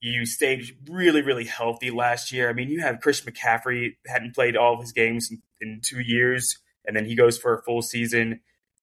You 0.00 0.24
stayed 0.24 0.76
really, 0.88 1.20
really 1.20 1.44
healthy 1.44 1.90
last 1.90 2.32
year. 2.32 2.48
I 2.48 2.52
mean, 2.54 2.68
you 2.70 2.80
have 2.80 3.00
Chris 3.00 3.20
McCaffrey 3.20 3.96
hadn't 4.06 4.34
played 4.34 4.56
all 4.56 4.74
of 4.74 4.80
his 4.80 4.92
games 4.92 5.30
in, 5.30 5.42
in 5.60 5.80
two 5.84 6.00
years, 6.00 6.58
and 6.86 6.96
then 6.96 7.04
he 7.04 7.14
goes 7.14 7.36
for 7.36 7.54
a 7.54 7.62
full 7.62 7.82
season. 7.82 8.40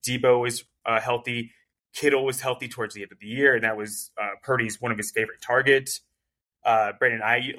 Debo 0.07 0.47
is 0.47 0.63
uh, 0.85 0.99
healthy. 0.99 1.51
Kittle 1.93 2.23
was 2.23 2.41
healthy 2.41 2.67
towards 2.67 2.93
the 2.93 3.01
end 3.01 3.11
of 3.11 3.19
the 3.19 3.27
year, 3.27 3.55
and 3.55 3.63
that 3.63 3.75
was 3.75 4.11
uh, 4.21 4.31
Purdy's 4.43 4.79
one 4.79 4.91
of 4.91 4.97
his 4.97 5.09
favorite 5.11 5.41
targets. 5.41 6.01
Uh, 6.63 6.91
Brandon 6.99 7.21
Aiyuk 7.21 7.57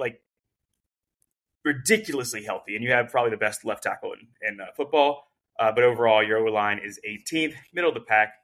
ridiculously 1.65 2.45
healthy, 2.45 2.77
and 2.77 2.85
you 2.85 2.93
have 2.93 3.09
probably 3.09 3.31
the 3.31 3.37
best 3.37 3.65
left 3.65 3.83
tackle 3.83 4.13
in, 4.13 4.29
in 4.49 4.61
uh, 4.61 4.67
football. 4.77 5.25
Uh, 5.59 5.73
but 5.73 5.83
overall, 5.83 6.23
your 6.23 6.39
O 6.39 6.53
line 6.53 6.79
is 6.79 7.01
18th, 7.07 7.55
middle 7.75 7.91
of 7.91 7.95
the 7.95 8.01
pack. 8.01 8.35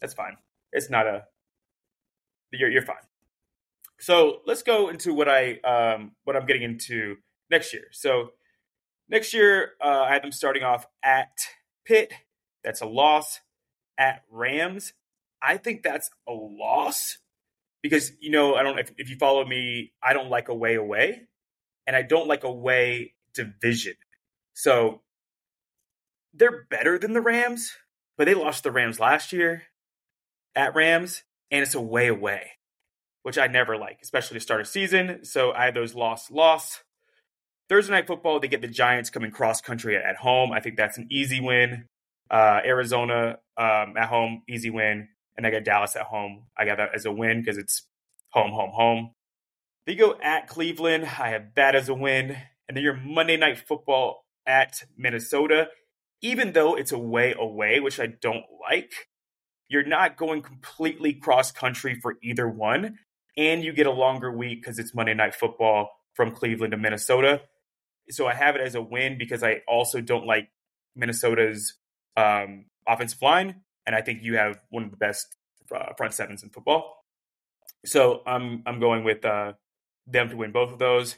That's 0.00 0.14
fine. 0.14 0.36
It's 0.72 0.90
not 0.90 1.06
a 1.06 1.24
you're 2.50 2.70
you're 2.70 2.82
fine. 2.82 2.96
So 4.04 4.40
let's 4.44 4.62
go 4.62 4.90
into 4.90 5.14
what 5.14 5.30
I 5.30 5.54
um, 5.60 6.12
what 6.24 6.36
I'm 6.36 6.44
getting 6.44 6.62
into 6.62 7.16
next 7.50 7.72
year. 7.72 7.86
So 7.90 8.32
next 9.08 9.32
year, 9.32 9.70
uh, 9.82 10.02
I 10.02 10.12
have 10.12 10.20
them 10.20 10.30
starting 10.30 10.62
off 10.62 10.86
at 11.02 11.30
Pitt. 11.86 12.12
That's 12.62 12.82
a 12.82 12.86
loss. 12.86 13.40
At 13.96 14.22
Rams, 14.30 14.92
I 15.40 15.56
think 15.56 15.84
that's 15.84 16.10
a 16.28 16.32
loss 16.32 17.16
because 17.80 18.12
you 18.20 18.30
know 18.30 18.56
I 18.56 18.62
don't 18.62 18.78
if, 18.78 18.92
if 18.98 19.08
you 19.08 19.16
follow 19.16 19.46
me, 19.46 19.92
I 20.02 20.12
don't 20.12 20.28
like 20.28 20.48
away 20.48 20.74
away, 20.74 21.22
and 21.86 21.96
I 21.96 22.02
don't 22.02 22.28
like 22.28 22.44
away 22.44 23.14
division. 23.32 23.94
So 24.52 25.00
they're 26.34 26.66
better 26.68 26.98
than 26.98 27.14
the 27.14 27.22
Rams, 27.22 27.70
but 28.18 28.24
they 28.24 28.34
lost 28.34 28.64
the 28.64 28.72
Rams 28.72 29.00
last 29.00 29.32
year 29.32 29.62
at 30.54 30.74
Rams, 30.74 31.22
and 31.50 31.62
it's 31.62 31.74
away 31.74 32.08
away, 32.08 32.50
which 33.24 33.38
I 33.38 33.46
never 33.46 33.78
like, 33.78 34.00
especially 34.02 34.34
to 34.34 34.40
start 34.40 34.60
a 34.60 34.66
season. 34.66 35.24
So 35.24 35.50
I 35.52 35.64
had 35.64 35.74
those 35.74 35.94
loss 35.94 36.30
loss. 36.30 36.82
Thursday 37.70 37.92
night 37.92 38.06
football, 38.06 38.38
they 38.38 38.48
get 38.48 38.60
the 38.60 38.68
Giants 38.68 39.08
coming 39.08 39.30
cross 39.30 39.62
country 39.62 39.96
at, 39.96 40.16
home. 40.16 40.52
I 40.52 40.60
think 40.60 40.76
that's 40.76 40.98
an 40.98 41.08
easy 41.10 41.40
win. 41.40 41.86
Uh, 42.30 42.60
Arizona 42.62 43.38
um, 43.56 43.96
at 43.96 44.10
home, 44.10 44.42
easy 44.46 44.68
win. 44.68 45.08
And 45.38 45.46
I 45.46 45.50
got 45.50 45.64
Dallas 45.64 45.96
at 45.96 46.02
home. 46.02 46.44
I 46.56 46.66
got 46.66 46.76
that 46.76 46.90
as 46.94 47.06
a 47.06 47.12
win 47.12 47.40
because 47.40 47.56
it's 47.56 47.86
home, 48.28 48.52
home, 48.52 48.70
home. 48.74 49.10
They 49.86 49.94
go 49.94 50.18
at 50.22 50.46
Cleveland. 50.46 51.04
I 51.04 51.30
have 51.30 51.54
that 51.56 51.74
as 51.74 51.88
a 51.88 51.94
win. 51.94 52.36
And 52.68 52.76
then 52.76 52.84
your 52.84 52.94
Monday 52.94 53.38
night 53.38 53.58
football 53.58 54.26
at 54.46 54.82
Minnesota, 54.98 55.68
even 56.20 56.52
though 56.52 56.74
it's 56.74 56.92
away 56.92 57.34
away, 57.38 57.80
which 57.80 57.98
I 57.98 58.06
don't 58.06 58.44
like, 58.60 58.92
you're 59.68 59.82
not 59.86 60.18
going 60.18 60.42
completely 60.42 61.14
cross 61.14 61.52
country 61.52 61.98
for 61.98 62.16
either 62.22 62.46
one. 62.46 62.98
And 63.36 63.64
you 63.64 63.72
get 63.72 63.86
a 63.86 63.90
longer 63.92 64.30
week 64.30 64.62
because 64.62 64.78
it's 64.78 64.94
Monday 64.94 65.14
Night 65.14 65.34
Football 65.34 65.90
from 66.14 66.30
Cleveland 66.30 66.70
to 66.72 66.76
Minnesota. 66.76 67.42
So 68.10 68.26
I 68.26 68.34
have 68.34 68.54
it 68.54 68.60
as 68.60 68.74
a 68.74 68.82
win 68.82 69.18
because 69.18 69.42
I 69.42 69.62
also 69.66 70.00
don't 70.00 70.26
like 70.26 70.48
Minnesota's 70.94 71.74
um, 72.16 72.66
offensive 72.86 73.20
line. 73.22 73.62
And 73.86 73.94
I 73.96 74.02
think 74.02 74.22
you 74.22 74.36
have 74.36 74.58
one 74.70 74.84
of 74.84 74.90
the 74.90 74.96
best 74.96 75.36
uh, 75.74 75.94
front 75.96 76.14
sevens 76.14 76.42
in 76.42 76.50
football. 76.50 77.04
So 77.84 78.22
I'm 78.26 78.62
I'm 78.66 78.80
going 78.80 79.04
with 79.04 79.24
uh, 79.24 79.54
them 80.06 80.30
to 80.30 80.36
win 80.36 80.52
both 80.52 80.72
of 80.72 80.78
those. 80.78 81.16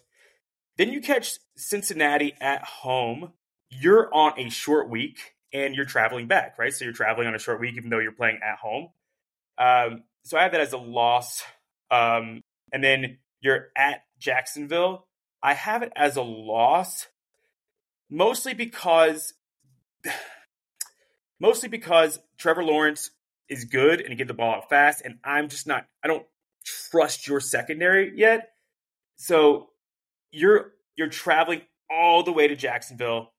Then 0.77 0.91
you 0.91 1.01
catch 1.01 1.39
Cincinnati 1.57 2.35
at 2.41 2.63
home. 2.65 3.33
You're 3.71 4.13
on 4.13 4.39
a 4.39 4.49
short 4.49 4.91
week 4.91 5.35
and 5.53 5.75
you're 5.75 5.85
traveling 5.85 6.27
back, 6.27 6.59
right? 6.59 6.73
So 6.73 6.85
you're 6.85 6.95
traveling 6.95 7.27
on 7.29 7.35
a 7.35 7.39
short 7.39 7.61
week, 7.61 7.77
even 7.77 7.91
though 7.91 7.99
you're 7.99 8.13
playing 8.13 8.41
at 8.43 8.59
home. 8.59 8.89
Um, 9.59 10.05
so 10.23 10.37
I 10.37 10.43
have 10.43 10.53
that 10.53 10.61
as 10.61 10.73
a 10.73 10.79
loss. 10.79 11.43
Um, 11.91 12.43
and 12.73 12.83
then 12.83 13.19
you're 13.41 13.69
at 13.77 14.03
Jacksonville. 14.19 15.07
I 15.43 15.55
have 15.55 15.83
it 15.83 15.93
as 15.95 16.17
a 16.17 16.23
loss, 16.23 17.07
mostly 18.11 18.55
because, 18.55 19.35
mostly 21.41 21.69
because 21.69 22.19
Trevor 22.39 22.65
Lawrence 22.65 23.11
is 23.49 23.65
good 23.65 24.01
and 24.01 24.11
he 24.11 24.17
get 24.17 24.29
the 24.29 24.35
ball 24.35 24.57
out 24.57 24.69
fast, 24.69 25.03
and 25.05 25.19
I'm 25.25 25.49
just 25.49 25.67
not. 25.67 25.87
I 26.03 26.09
don't 26.09 26.27
trust 26.91 27.29
your 27.29 27.41
secondary 27.41 28.13
yet. 28.17 28.51
So 29.17 29.71
you're 30.31 30.73
you're 30.97 31.09
traveling 31.09 31.63
all 31.91 32.23
the 32.23 32.33
way 32.33 32.49
to 32.49 32.57
Jacksonville 32.57 33.33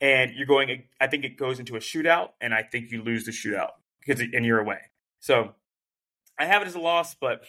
and 0.00 0.32
you're 0.34 0.46
going. 0.46 0.84
I 1.00 1.06
think 1.06 1.24
it 1.24 1.36
goes 1.36 1.58
into 1.58 1.76
a 1.76 1.80
shootout, 1.80 2.30
and 2.40 2.54
I 2.54 2.62
think 2.62 2.90
you 2.90 3.02
lose 3.02 3.24
the 3.24 3.32
shootout 3.32 3.70
because 4.00 4.20
and 4.20 4.44
you're 4.44 4.60
away. 4.60 4.80
So 5.20 5.54
I 6.38 6.46
have 6.46 6.62
it 6.62 6.68
as 6.68 6.74
a 6.74 6.80
loss, 6.80 7.14
but 7.14 7.42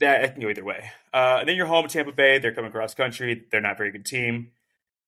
that 0.00 0.24
I 0.24 0.28
can 0.28 0.40
go 0.40 0.48
either 0.48 0.64
way. 0.64 0.90
Uh, 1.12 1.38
and 1.40 1.48
then 1.48 1.56
you're 1.56 1.66
home 1.66 1.88
Tampa 1.88 2.12
Bay. 2.12 2.38
They're 2.38 2.54
coming 2.54 2.70
cross 2.70 2.94
country. 2.94 3.44
They're 3.50 3.60
not 3.60 3.72
a 3.72 3.76
very 3.76 3.90
good 3.90 4.04
team. 4.04 4.52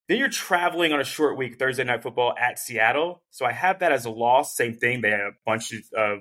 Then 0.09 0.19
you're 0.19 0.29
traveling 0.29 0.93
on 0.93 1.01
a 1.01 1.05
short 1.05 1.37
week, 1.37 1.59
Thursday 1.59 1.85
night 1.85 2.03
football 2.03 2.35
at 2.37 2.59
Seattle. 2.59 3.23
So 3.31 3.47
I 3.47 3.53
have 3.53 3.79
that 3.79 3.93
as 3.93 4.05
a 4.05 4.11
loss. 4.11 4.57
Same 4.57 4.75
thing. 4.75 5.03
They 5.03 5.11
have 5.11 5.21
a 5.21 5.33
bunch 5.47 5.73
of, 5.73 6.21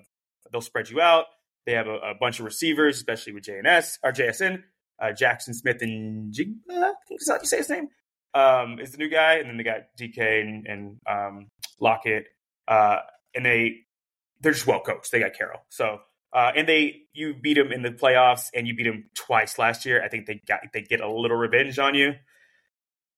they'll 0.52 0.62
spread 0.62 0.90
you 0.90 1.02
out. 1.02 1.26
They 1.66 1.74
have 1.74 1.88
a, 1.88 1.96
a 1.96 2.14
bunch 2.20 2.40
of 2.40 2.46
receivers, 2.46 2.98
especially 2.98 3.34
with 3.34 3.44
JNS 3.44 3.98
or 4.04 4.12
JSN, 4.12 4.64
uh, 5.02 5.06
Jaxon 5.08 5.56
Smith-Njigba. 5.56 6.70
I 6.70 6.94
think 7.08 7.22
how 7.28 7.36
you 7.40 7.46
say 7.46 7.58
his 7.58 7.70
name 7.70 7.90
um, 8.34 8.80
is 8.80 8.92
the 8.92 8.98
new 8.98 9.10
guy, 9.10 9.36
and 9.36 9.50
then 9.50 9.58
they 9.58 9.64
got 9.64 9.82
DK 10.00 10.42
and, 10.42 10.68
and 10.68 10.98
um, 11.08 11.48
Lockett, 11.80 12.28
uh, 12.68 12.98
and 13.36 13.46
they 13.46 13.82
they're 14.42 14.54
just 14.54 14.68
well 14.68 14.82
coached. 14.82 15.12
They 15.12 15.20
got 15.20 15.34
Carroll, 15.34 15.62
so 15.70 16.00
uh, 16.34 16.52
and 16.56 16.68
they 16.68 17.04
you 17.14 17.34
beat 17.34 17.56
them 17.56 17.72
in 17.72 17.82
the 17.82 17.92
playoffs, 17.92 18.50
and 18.54 18.68
you 18.68 18.76
beat 18.76 18.84
them 18.84 19.10
twice 19.16 19.58
last 19.58 19.86
year. 19.86 20.04
I 20.04 20.10
think 20.10 20.26
they 20.26 20.42
got 20.48 20.60
they 20.74 20.82
get 20.82 21.02
a 21.02 21.12
little 21.12 21.38
revenge 21.38 21.80
on 21.80 21.96
you. 21.96 22.14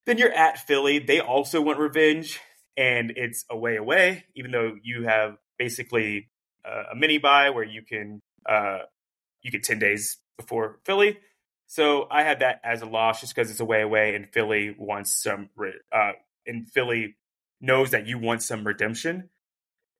Then 0.06 0.18
you're 0.18 0.32
at 0.32 0.58
Philly. 0.58 0.98
They 0.98 1.20
also 1.20 1.60
want 1.60 1.78
revenge, 1.78 2.40
and 2.76 3.12
it's 3.16 3.44
away 3.50 3.76
away. 3.76 4.24
Even 4.34 4.50
though 4.50 4.74
you 4.82 5.04
have 5.04 5.36
basically 5.58 6.30
uh, 6.64 6.84
a 6.92 6.96
mini 6.96 7.18
bye 7.18 7.50
where 7.50 7.64
you 7.64 7.82
can 7.82 8.20
uh, 8.48 8.78
you 9.42 9.50
get 9.50 9.62
ten 9.62 9.78
days 9.78 10.18
before 10.38 10.80
Philly. 10.84 11.18
So 11.66 12.06
I 12.10 12.22
had 12.22 12.40
that 12.40 12.60
as 12.64 12.82
a 12.82 12.86
loss 12.86 13.20
just 13.20 13.34
because 13.34 13.50
it's 13.50 13.60
away 13.60 13.82
away, 13.82 14.14
and 14.14 14.28
Philly 14.32 14.74
wants 14.78 15.22
some. 15.22 15.50
Uh, 15.92 16.12
and 16.46 16.68
Philly 16.68 17.16
knows 17.60 17.92
that 17.92 18.06
you 18.06 18.18
want 18.18 18.42
some 18.42 18.66
redemption, 18.66 19.30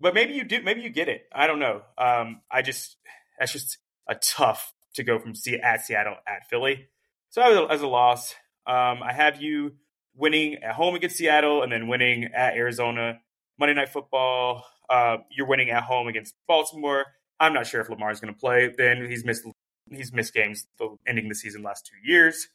but 0.02 0.14
maybe 0.14 0.34
you 0.34 0.44
do. 0.44 0.60
Maybe 0.62 0.82
you 0.82 0.90
get 0.90 1.08
it. 1.08 1.26
I 1.32 1.46
don't 1.46 1.60
know. 1.60 1.82
Um, 1.96 2.42
I 2.50 2.62
just 2.62 2.96
that's 3.38 3.52
just 3.52 3.78
a 4.08 4.14
tough 4.16 4.74
to 4.94 5.04
go 5.04 5.18
from 5.18 5.32
at 5.62 5.84
Seattle 5.86 6.16
at 6.26 6.48
Philly. 6.50 6.88
So 7.30 7.40
as 7.40 7.56
a, 7.56 7.72
as 7.72 7.82
a 7.82 7.86
loss, 7.86 8.34
um, 8.66 9.02
I 9.02 9.12
have 9.12 9.40
you 9.40 9.72
winning 10.14 10.56
at 10.56 10.74
home 10.74 10.94
against 10.94 11.16
Seattle 11.16 11.62
and 11.62 11.72
then 11.72 11.88
winning 11.88 12.24
at 12.34 12.56
Arizona. 12.56 13.20
Monday 13.58 13.74
Night 13.74 13.88
Football, 13.88 14.66
uh, 14.90 15.18
you're 15.30 15.46
winning 15.46 15.70
at 15.70 15.84
home 15.84 16.08
against 16.08 16.34
Baltimore. 16.46 17.06
I'm 17.40 17.54
not 17.54 17.66
sure 17.66 17.80
if 17.80 17.88
Lamar 17.88 18.10
is 18.10 18.20
going 18.20 18.34
to 18.34 18.38
play. 18.38 18.72
Then 18.76 19.08
he's 19.08 19.24
missed 19.24 19.46
he's 19.90 20.12
missed 20.12 20.34
games 20.34 20.66
ending 21.06 21.28
the 21.28 21.34
season 21.34 21.62
last 21.62 21.86
two 21.86 22.10
years. 22.10 22.48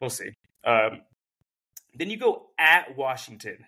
We'll 0.00 0.10
see. 0.10 0.30
Um, 0.64 1.02
then 1.94 2.10
you 2.10 2.16
go 2.16 2.48
at 2.58 2.96
Washington 2.96 3.64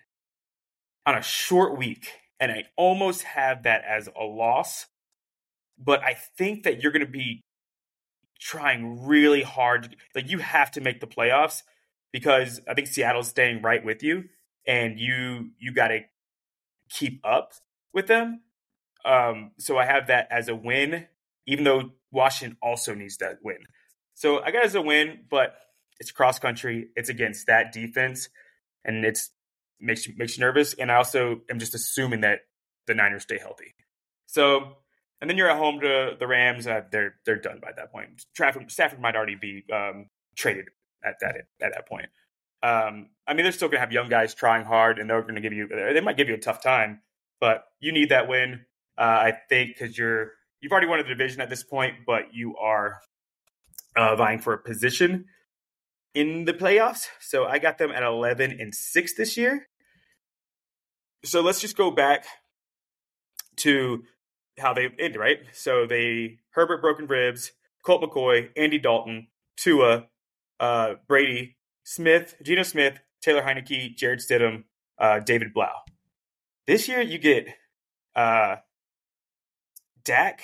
on 1.05 1.17
a 1.17 1.21
short 1.21 1.77
week, 1.77 2.11
and 2.41 2.51
I 2.51 2.65
almost 2.75 3.21
have 3.21 3.63
that 3.63 3.83
as 3.87 4.09
a 4.19 4.23
loss. 4.23 4.87
But 5.77 6.03
I 6.03 6.15
think 6.37 6.63
that 6.63 6.81
you're 6.81 6.91
going 6.91 7.05
to 7.05 7.11
be 7.11 7.43
trying 8.39 9.05
really 9.05 9.43
hard. 9.43 9.95
Like 10.15 10.29
you 10.29 10.39
have 10.39 10.71
to 10.71 10.81
make 10.81 10.99
the 10.99 11.07
playoffs 11.07 11.61
because 12.11 12.59
I 12.67 12.73
think 12.73 12.87
Seattle's 12.87 13.29
staying 13.29 13.61
right 13.61 13.85
with 13.85 14.03
you, 14.03 14.25
and 14.67 14.99
you 14.99 15.51
you 15.59 15.71
got 15.71 15.89
to 15.89 16.01
keep 16.89 17.21
up 17.23 17.53
with 17.93 18.07
them. 18.07 18.41
Um, 19.05 19.51
so 19.57 19.77
I 19.77 19.85
have 19.85 20.07
that 20.07 20.27
as 20.29 20.47
a 20.49 20.55
win, 20.55 21.07
even 21.47 21.63
though 21.63 21.91
Washington 22.11 22.57
also 22.61 22.93
needs 22.93 23.17
that 23.17 23.37
win. 23.43 23.57
So 24.13 24.41
I 24.41 24.51
got 24.51 24.65
as 24.65 24.75
a 24.75 24.81
win, 24.81 25.21
but 25.29 25.55
it's 25.99 26.11
cross 26.11 26.39
country. 26.39 26.89
It's 26.95 27.09
against 27.09 27.47
that 27.47 27.71
defense, 27.71 28.29
and 28.83 29.05
it's 29.05 29.29
makes 29.81 30.07
you 30.07 30.13
makes 30.17 30.37
you 30.37 30.41
nervous. 30.41 30.73
And 30.73 30.91
I 30.91 30.95
also 30.95 31.41
am 31.49 31.59
just 31.59 31.75
assuming 31.75 32.21
that 32.21 32.39
the 32.87 32.93
Niners 32.93 33.23
stay 33.23 33.37
healthy. 33.37 33.75
So, 34.27 34.77
and 35.19 35.29
then 35.29 35.37
you're 35.37 35.49
at 35.49 35.57
home 35.57 35.79
to 35.81 36.15
the 36.19 36.27
Rams. 36.27 36.67
Uh, 36.67 36.81
they're 36.91 37.15
they're 37.25 37.39
done 37.39 37.59
by 37.61 37.71
that 37.75 37.91
point. 37.91 38.09
Stafford, 38.33 38.71
Stafford 38.71 38.99
might 38.99 39.15
already 39.15 39.35
be 39.35 39.63
um, 39.71 40.07
traded 40.35 40.65
at 41.03 41.15
that 41.21 41.35
at 41.61 41.73
that 41.73 41.87
point. 41.87 42.07
Um, 42.63 43.09
I 43.27 43.33
mean, 43.33 43.43
they're 43.43 43.51
still 43.51 43.67
going 43.67 43.77
to 43.77 43.81
have 43.81 43.91
young 43.91 44.09
guys 44.09 44.35
trying 44.35 44.65
hard, 44.65 44.99
and 44.99 45.09
they're 45.09 45.21
going 45.21 45.35
to 45.35 45.41
give 45.41 45.53
you. 45.53 45.67
They 45.67 46.01
might 46.01 46.17
give 46.17 46.29
you 46.29 46.35
a 46.35 46.39
tough 46.39 46.61
time, 46.61 47.01
but 47.39 47.65
you 47.79 47.91
need 47.91 48.09
that 48.09 48.27
win. 48.27 48.65
Uh, 48.97 49.01
I 49.01 49.33
think 49.49 49.77
because 49.77 49.97
you're 49.97 50.33
you've 50.61 50.71
already 50.71 50.87
won 50.87 50.99
the 50.99 51.03
division 51.03 51.41
at 51.41 51.49
this 51.49 51.63
point, 51.63 51.95
but 52.05 52.33
you 52.33 52.55
are 52.57 52.99
uh, 53.95 54.15
vying 54.15 54.39
for 54.39 54.53
a 54.53 54.57
position 54.57 55.25
in 56.13 56.45
the 56.45 56.53
playoffs. 56.53 57.07
So 57.19 57.45
I 57.45 57.59
got 57.59 57.77
them 57.77 57.91
at 57.91 58.03
11 58.03 58.57
and 58.59 58.73
6 58.73 59.13
this 59.15 59.37
year. 59.37 59.67
So 61.23 61.41
let's 61.41 61.61
just 61.61 61.77
go 61.77 61.91
back 61.91 62.25
to 63.57 64.03
how 64.57 64.73
they 64.73 64.85
ended, 64.85 65.17
right? 65.17 65.39
So 65.53 65.85
they 65.85 66.39
Herbert 66.51 66.81
broken 66.81 67.07
ribs, 67.07 67.51
Colt 67.83 68.01
McCoy, 68.01 68.49
Andy 68.57 68.79
Dalton, 68.79 69.27
Tua, 69.57 70.07
uh, 70.59 70.95
Brady, 71.07 71.57
Smith, 71.83 72.35
Geno 72.43 72.63
Smith, 72.63 72.99
Taylor 73.21 73.41
Heinicke, 73.41 73.95
Jarrett 73.95 74.19
Stidham, 74.19 74.63
uh, 74.97 75.19
David 75.19 75.53
Blough. 75.53 75.81
This 76.67 76.87
year 76.87 77.01
you 77.01 77.17
get 77.17 77.47
uh, 78.15 78.57
Dak, 80.03 80.41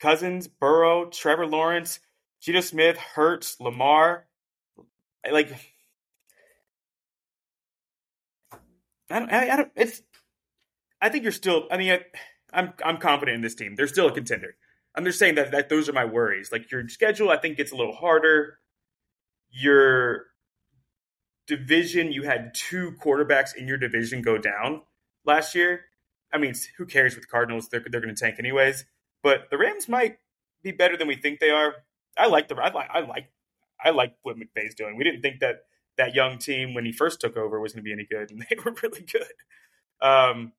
Cousins, 0.00 0.48
Burrow, 0.48 1.06
Trevor 1.06 1.46
Lawrence, 1.46 2.00
Geno 2.40 2.60
Smith, 2.60 2.96
Hurts, 2.96 3.58
Lamar. 3.60 4.26
Like, 5.30 5.50
I 9.10 9.18
don't, 9.18 9.32
I, 9.32 9.50
I 9.50 9.56
don't. 9.56 9.72
It's. 9.76 10.02
I 11.00 11.08
think 11.08 11.22
you're 11.22 11.32
still. 11.32 11.66
I 11.70 11.76
mean, 11.76 11.92
I, 11.92 12.00
I'm 12.52 12.72
I'm 12.84 12.96
confident 12.98 13.36
in 13.36 13.40
this 13.40 13.54
team. 13.54 13.74
They're 13.76 13.86
still 13.86 14.08
a 14.08 14.12
contender. 14.12 14.56
I'm 14.94 15.04
just 15.04 15.18
saying 15.18 15.36
that 15.36 15.52
that 15.52 15.68
those 15.68 15.88
are 15.88 15.92
my 15.92 16.04
worries. 16.04 16.50
Like 16.52 16.70
your 16.70 16.88
schedule, 16.88 17.30
I 17.30 17.36
think 17.36 17.56
gets 17.56 17.72
a 17.72 17.76
little 17.76 17.94
harder. 17.94 18.58
Your 19.50 20.26
division, 21.46 22.12
you 22.12 22.24
had 22.24 22.54
two 22.54 22.92
quarterbacks 23.02 23.54
in 23.56 23.66
your 23.66 23.78
division 23.78 24.22
go 24.22 24.38
down 24.38 24.82
last 25.24 25.54
year. 25.54 25.82
I 26.32 26.38
mean, 26.38 26.54
who 26.76 26.84
cares 26.84 27.16
with 27.16 27.28
Cardinals? 27.28 27.68
They're 27.68 27.84
they're 27.90 28.00
going 28.00 28.14
to 28.14 28.20
tank 28.20 28.36
anyways. 28.38 28.84
But 29.22 29.50
the 29.50 29.58
Rams 29.58 29.88
might 29.88 30.18
be 30.62 30.72
better 30.72 30.96
than 30.96 31.08
we 31.08 31.16
think 31.16 31.40
they 31.40 31.50
are. 31.50 31.74
I 32.16 32.26
like 32.26 32.48
the 32.48 32.56
I 32.56 32.70
like 32.70 32.90
I 32.92 33.00
like 33.00 33.30
I 33.82 33.90
like 33.90 34.14
what 34.22 34.36
McVay's 34.36 34.74
doing. 34.74 34.96
We 34.96 35.04
didn't 35.04 35.22
think 35.22 35.40
that 35.40 35.60
that 35.98 36.14
young 36.14 36.38
team 36.38 36.74
when 36.74 36.86
he 36.86 36.92
first 36.92 37.20
took 37.20 37.36
over 37.36 37.60
was 37.60 37.72
going 37.72 37.84
to 37.84 37.84
be 37.84 37.92
any 37.92 38.06
good, 38.10 38.30
and 38.30 38.40
they 38.50 38.56
were 38.64 38.74
really 38.82 39.02
good. 39.02 39.22
Um, 40.00 40.52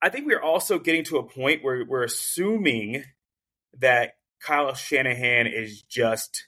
I 0.00 0.10
think 0.10 0.26
we're 0.26 0.42
also 0.42 0.78
getting 0.78 1.04
to 1.04 1.16
a 1.16 1.22
point 1.24 1.64
where 1.64 1.84
we're 1.84 2.04
assuming 2.04 3.04
that 3.78 4.16
Kyle 4.40 4.74
Shanahan 4.74 5.46
is 5.46 5.82
just 5.82 6.46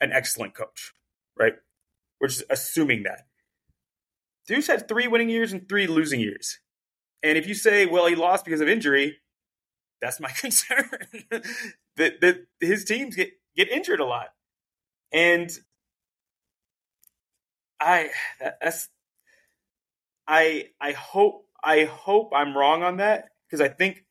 an 0.00 0.12
excellent 0.12 0.54
coach, 0.54 0.92
right? 1.36 1.54
We're 2.20 2.28
just 2.28 2.44
assuming 2.50 3.04
that. 3.04 3.26
Deuce 4.46 4.66
had 4.66 4.86
three 4.86 5.08
winning 5.08 5.30
years 5.30 5.52
and 5.52 5.66
three 5.68 5.86
losing 5.86 6.20
years. 6.20 6.58
And 7.22 7.38
if 7.38 7.46
you 7.46 7.54
say, 7.54 7.86
well, 7.86 8.06
he 8.06 8.14
lost 8.14 8.44
because 8.44 8.60
of 8.60 8.68
injury, 8.68 9.16
that's 10.02 10.20
my 10.20 10.30
concern. 10.38 10.90
that 11.96 12.20
that 12.20 12.46
his 12.60 12.84
teams 12.84 13.16
get 13.16 13.30
get 13.56 13.70
injured 13.70 14.00
a 14.00 14.04
lot, 14.04 14.28
and 15.12 15.50
I 17.80 18.10
that's 18.60 18.88
I 20.26 20.66
I 20.80 20.92
hope 20.92 21.46
I 21.62 21.84
hope 21.84 22.32
I'm 22.34 22.56
wrong 22.56 22.82
on 22.82 22.98
that 22.98 23.30
because 23.46 23.60
I 23.60 23.68
think 23.68 24.04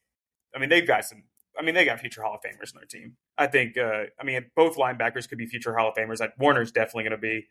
I 0.56 0.60
mean 0.60 0.70
they've 0.70 0.88
got 0.88 1.06
some 1.06 1.24
I 1.58 1.64
mean 1.64 1.76
they 1.76 1.86
got 1.86 2.00
future 2.00 2.22
Hall 2.22 2.36
of 2.36 2.42
Famers 2.42 2.74
in 2.74 2.80
their 2.80 2.86
team. 2.86 3.16
I 3.38 3.48
think 3.48 3.78
uh, 3.78 4.06
I 4.20 4.24
mean 4.24 4.46
both 4.56 4.78
linebackers 4.78 5.28
could 5.28 5.38
be 5.38 5.46
future 5.46 5.76
Hall 5.76 5.90
of 5.90 5.96
Famers. 5.96 6.20
Like 6.20 6.34
Warner's 6.38 6.72
definitely 6.72 7.04
going 7.04 7.12
to 7.12 7.18
be. 7.18 7.48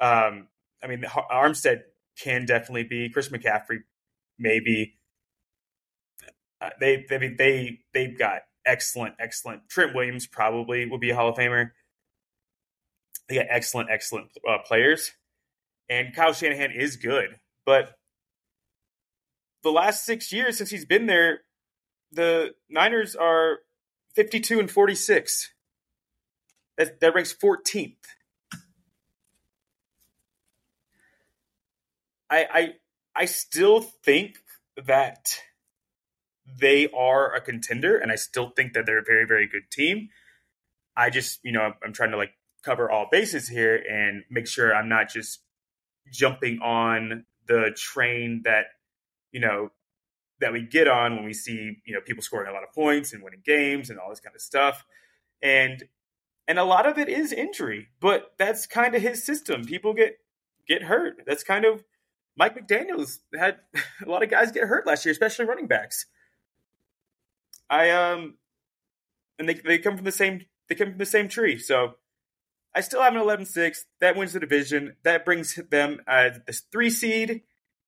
Um, 0.00 0.48
I 0.82 0.88
mean 0.88 1.02
Armstead 1.02 1.82
can 2.20 2.44
definitely 2.44 2.84
be. 2.84 3.08
Chris 3.08 3.28
McCaffrey 3.28 3.80
maybe. 4.38 4.94
Uh, 6.60 6.70
they 6.80 7.04
they 7.08 7.28
they 7.28 7.78
they've 7.92 8.18
got 8.18 8.42
excellent 8.64 9.14
excellent. 9.18 9.68
Trent 9.68 9.94
Williams 9.94 10.26
probably 10.26 10.86
will 10.86 10.98
be 10.98 11.10
a 11.10 11.14
Hall 11.16 11.30
of 11.30 11.36
Famer. 11.36 11.70
They 13.28 13.36
got 13.36 13.46
excellent 13.48 13.90
excellent 13.90 14.28
uh, 14.48 14.58
players, 14.66 15.12
and 15.88 16.14
Kyle 16.14 16.32
Shanahan 16.32 16.72
is 16.72 16.96
good, 16.96 17.38
but 17.64 17.94
the 19.62 19.70
last 19.70 20.04
six 20.04 20.32
years 20.32 20.58
since 20.58 20.70
he's 20.70 20.84
been 20.84 21.06
there, 21.06 21.40
the 22.10 22.54
Niners 22.68 23.14
are 23.14 23.58
fifty 24.14 24.40
two 24.40 24.58
and 24.58 24.70
forty 24.70 24.94
six. 24.94 25.52
That 26.76 27.00
that 27.00 27.14
ranks 27.14 27.32
fourteenth. 27.32 27.98
I 32.30 32.46
I 32.52 32.72
I 33.14 33.24
still 33.26 33.80
think 33.80 34.38
that 34.76 35.42
they 36.46 36.88
are 36.88 37.34
a 37.34 37.40
contender, 37.40 37.96
and 37.96 38.10
I 38.10 38.16
still 38.16 38.50
think 38.50 38.72
that 38.72 38.86
they're 38.86 38.98
a 38.98 39.04
very, 39.04 39.26
very 39.26 39.46
good 39.46 39.70
team. 39.70 40.08
I 40.96 41.10
just, 41.10 41.40
you 41.42 41.52
know, 41.52 41.72
I'm 41.84 41.92
trying 41.92 42.10
to 42.10 42.16
like 42.16 42.32
cover 42.64 42.90
all 42.90 43.06
bases 43.10 43.48
here 43.48 43.76
and 43.76 44.24
make 44.30 44.46
sure 44.46 44.74
I'm 44.74 44.88
not 44.88 45.08
just 45.08 45.41
jumping 46.10 46.60
on 46.60 47.24
the 47.46 47.70
train 47.76 48.42
that, 48.44 48.66
you 49.32 49.40
know, 49.40 49.70
that 50.40 50.52
we 50.52 50.62
get 50.62 50.88
on 50.88 51.16
when 51.16 51.24
we 51.24 51.32
see, 51.32 51.76
you 51.84 51.94
know, 51.94 52.00
people 52.00 52.22
scoring 52.22 52.50
a 52.50 52.52
lot 52.52 52.62
of 52.62 52.72
points 52.72 53.12
and 53.12 53.22
winning 53.22 53.42
games 53.44 53.90
and 53.90 53.98
all 53.98 54.10
this 54.10 54.20
kind 54.20 54.34
of 54.34 54.42
stuff. 54.42 54.84
And 55.42 55.84
and 56.48 56.58
a 56.58 56.64
lot 56.64 56.86
of 56.86 56.98
it 56.98 57.08
is 57.08 57.32
injury, 57.32 57.88
but 58.00 58.32
that's 58.36 58.66
kind 58.66 58.94
of 58.94 59.02
his 59.02 59.24
system. 59.24 59.64
People 59.64 59.94
get 59.94 60.18
get 60.66 60.82
hurt. 60.82 61.22
That's 61.26 61.44
kind 61.44 61.64
of 61.64 61.84
Mike 62.36 62.56
McDaniel's 62.56 63.20
had 63.38 63.58
a 64.06 64.10
lot 64.10 64.22
of 64.22 64.30
guys 64.30 64.52
get 64.52 64.64
hurt 64.64 64.86
last 64.86 65.04
year, 65.04 65.12
especially 65.12 65.46
running 65.46 65.68
backs. 65.68 66.06
I 67.70 67.90
um, 67.90 68.34
and 69.38 69.48
they 69.48 69.54
they 69.54 69.78
come 69.78 69.96
from 69.96 70.04
the 70.04 70.12
same 70.12 70.46
they 70.68 70.74
come 70.74 70.90
from 70.90 70.98
the 70.98 71.06
same 71.06 71.28
tree. 71.28 71.58
So 71.58 71.94
I 72.74 72.80
still 72.80 73.02
have 73.02 73.14
an 73.14 73.20
11-6. 73.20 73.78
That 74.00 74.16
wins 74.16 74.32
the 74.32 74.40
division. 74.40 74.96
That 75.02 75.24
brings 75.24 75.58
them 75.70 76.00
as 76.06 76.40
the 76.46 76.52
three 76.52 76.90
seed, 76.90 77.42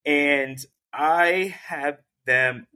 and 0.05 0.59
I 0.93 1.55
have 1.67 1.99
them 2.27 2.67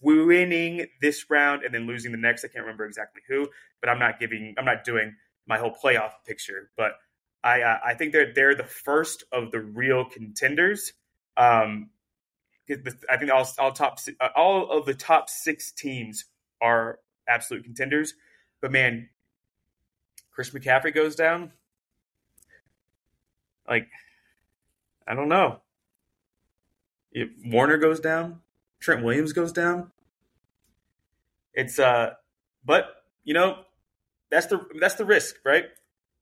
winning 0.00 0.86
this 1.00 1.30
round 1.30 1.64
and 1.64 1.74
then 1.74 1.86
losing 1.86 2.12
the 2.12 2.18
next. 2.18 2.44
I 2.44 2.48
can't 2.48 2.64
remember 2.64 2.84
exactly 2.86 3.22
who, 3.28 3.48
but 3.80 3.90
I'm 3.90 3.98
not 3.98 4.18
giving. 4.18 4.54
I'm 4.58 4.64
not 4.64 4.84
doing 4.84 5.14
my 5.46 5.58
whole 5.58 5.74
playoff 5.74 6.12
picture, 6.26 6.70
but 6.76 6.92
I 7.42 7.62
uh, 7.62 7.78
I 7.84 7.94
think 7.94 8.12
they're 8.12 8.32
they're 8.32 8.54
the 8.54 8.64
first 8.64 9.24
of 9.30 9.50
the 9.50 9.60
real 9.60 10.04
contenders. 10.04 10.92
Um, 11.36 11.90
I 13.10 13.16
think 13.18 13.30
all, 13.30 13.46
all 13.58 13.72
top 13.72 13.98
uh, 14.20 14.28
all 14.34 14.70
of 14.70 14.86
the 14.86 14.94
top 14.94 15.28
six 15.28 15.70
teams 15.70 16.24
are 16.62 16.98
absolute 17.28 17.64
contenders. 17.64 18.14
But 18.62 18.72
man, 18.72 19.10
Chris 20.34 20.50
McCaffrey 20.50 20.94
goes 20.94 21.14
down. 21.14 21.52
Like, 23.68 23.88
I 25.06 25.14
don't 25.14 25.28
know. 25.28 25.60
If 27.12 27.30
Warner 27.44 27.78
goes 27.78 28.00
down, 28.00 28.40
Trent 28.80 29.04
Williams 29.04 29.32
goes 29.32 29.52
down. 29.52 29.92
It's 31.54 31.78
uh, 31.78 32.14
but 32.64 32.86
you 33.22 33.32
know, 33.32 33.58
that's 34.30 34.46
the 34.46 34.60
that's 34.80 34.96
the 34.96 35.04
risk, 35.04 35.36
right? 35.44 35.66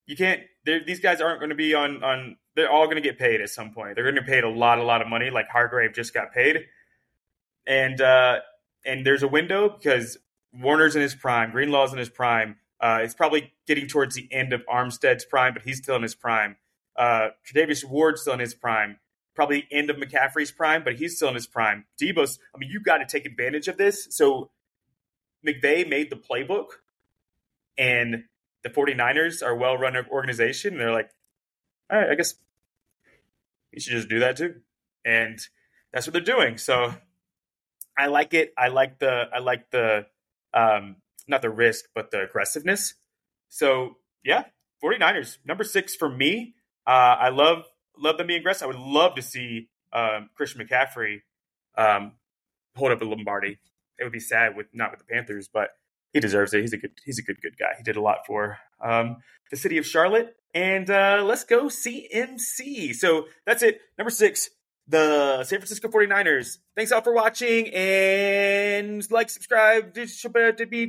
You 0.06 0.16
can't. 0.16 0.42
These 0.64 1.00
guys 1.00 1.20
aren't 1.20 1.40
going 1.40 1.50
to 1.50 1.56
be 1.56 1.74
on 1.74 2.04
on. 2.04 2.36
They're 2.54 2.70
all 2.70 2.84
going 2.84 2.96
to 2.96 3.02
get 3.02 3.18
paid 3.18 3.40
at 3.40 3.48
some 3.48 3.72
point. 3.72 3.94
They're 3.94 4.04
going 4.04 4.14
to 4.14 4.20
get 4.20 4.28
paid 4.28 4.44
a 4.44 4.50
lot, 4.50 4.78
a 4.78 4.82
lot 4.84 5.00
of 5.00 5.08
money. 5.08 5.30
Like 5.30 5.48
Hargrave 5.48 5.94
just 5.94 6.12
got 6.12 6.32
paid, 6.32 6.66
and 7.66 8.00
uh, 8.00 8.40
and 8.84 9.06
there's 9.06 9.22
a 9.22 9.28
window 9.28 9.70
because 9.70 10.18
Warner's 10.52 10.94
in 10.94 11.02
his 11.02 11.14
prime, 11.14 11.50
Greenlaw's 11.52 11.92
in 11.92 11.98
his 11.98 12.10
prime. 12.10 12.56
Uh, 12.82 12.98
it's 13.02 13.14
probably 13.14 13.52
getting 13.66 13.86
towards 13.86 14.16
the 14.16 14.28
end 14.32 14.52
of 14.52 14.66
Armstead's 14.66 15.24
prime, 15.24 15.54
but 15.54 15.62
he's 15.62 15.78
still 15.78 15.94
in 15.94 16.02
his 16.02 16.16
prime. 16.16 16.56
Uh, 16.96 17.28
Tre'Davious 17.46 17.84
Ward's 17.84 18.22
still 18.22 18.34
in 18.34 18.40
his 18.40 18.54
prime. 18.54 18.98
Probably 19.34 19.66
end 19.70 19.88
of 19.88 19.96
McCaffrey's 19.96 20.50
prime, 20.50 20.82
but 20.82 20.96
he's 20.96 21.16
still 21.16 21.28
in 21.28 21.34
his 21.34 21.46
prime. 21.46 21.86
Deebo's. 22.00 22.38
I 22.54 22.58
mean, 22.58 22.70
you've 22.70 22.84
got 22.84 22.98
to 22.98 23.06
take 23.06 23.24
advantage 23.24 23.68
of 23.68 23.78
this. 23.78 24.08
So 24.10 24.50
McVay 25.46 25.88
made 25.88 26.10
the 26.10 26.16
playbook, 26.16 26.66
and 27.78 28.24
the 28.64 28.68
49ers 28.68 29.42
are 29.42 29.52
a 29.52 29.56
well-run 29.56 29.96
organization. 30.10 30.72
And 30.72 30.80
they're 30.80 30.92
like, 30.92 31.10
all 31.90 31.98
right, 31.98 32.10
I 32.10 32.14
guess 32.14 32.34
you 33.70 33.80
should 33.80 33.92
just 33.92 34.08
do 34.08 34.18
that 34.20 34.36
too. 34.36 34.56
And 35.04 35.38
that's 35.92 36.06
what 36.06 36.12
they're 36.12 36.20
doing. 36.20 36.58
So 36.58 36.94
I 37.96 38.06
like 38.06 38.34
it. 38.34 38.52
I 38.56 38.68
like 38.68 38.98
the 38.98 39.24
I 39.32 39.38
like 39.38 39.70
the 39.70 40.06
um 40.54 40.96
not 41.28 41.42
the 41.42 41.50
risk, 41.50 41.86
but 41.94 42.10
the 42.10 42.22
aggressiveness. 42.22 42.94
So 43.48 43.96
yeah, 44.24 44.44
49ers, 44.82 45.38
number 45.44 45.64
six 45.64 45.94
for 45.94 46.08
me. 46.08 46.54
Uh, 46.86 47.16
I 47.18 47.28
love 47.28 47.64
love 47.96 48.18
them 48.18 48.26
being 48.26 48.40
aggressive. 48.40 48.64
I 48.64 48.66
would 48.66 48.76
love 48.76 49.14
to 49.16 49.22
see 49.22 49.68
um, 49.92 50.30
Christian 50.34 50.66
McCaffrey 50.66 51.20
um, 51.76 52.12
hold 52.76 52.92
up 52.92 53.02
a 53.02 53.04
Lombardi. 53.04 53.58
It 53.98 54.04
would 54.04 54.12
be 54.12 54.20
sad 54.20 54.56
with 54.56 54.66
not 54.72 54.90
with 54.90 55.00
the 55.00 55.06
Panthers, 55.06 55.48
but 55.52 55.70
he 56.12 56.20
deserves 56.20 56.52
it. 56.54 56.60
He's 56.60 56.72
a 56.72 56.78
good 56.78 56.92
he's 57.04 57.18
a 57.18 57.22
good 57.22 57.40
good 57.40 57.56
guy. 57.58 57.74
He 57.76 57.82
did 57.82 57.96
a 57.96 58.00
lot 58.00 58.26
for 58.26 58.58
um, 58.80 59.18
the 59.50 59.56
city 59.56 59.78
of 59.78 59.86
Charlotte. 59.86 60.34
And 60.54 60.90
uh, 60.90 61.22
let's 61.24 61.44
go 61.44 61.66
CMC. 61.66 62.94
So 62.94 63.26
that's 63.46 63.62
it. 63.62 63.80
Number 63.96 64.10
six, 64.10 64.50
the 64.88 65.44
San 65.44 65.58
Francisco 65.58 65.88
49ers. 65.88 66.58
Thanks 66.76 66.92
all 66.92 67.02
for 67.02 67.12
watching 67.14 67.68
and 67.74 69.10
like, 69.10 69.30
subscribe, 69.30 69.94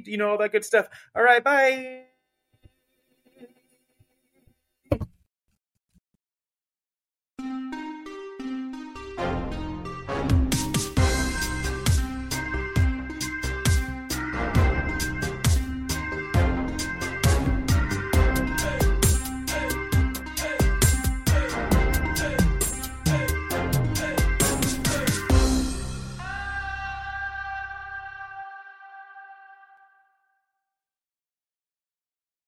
you 0.08 0.18
know, 0.18 0.32
all 0.32 0.38
that 0.38 0.52
good 0.52 0.66
stuff. 0.66 0.88
All 1.16 1.24
right, 1.24 1.44
bye. 1.44 2.04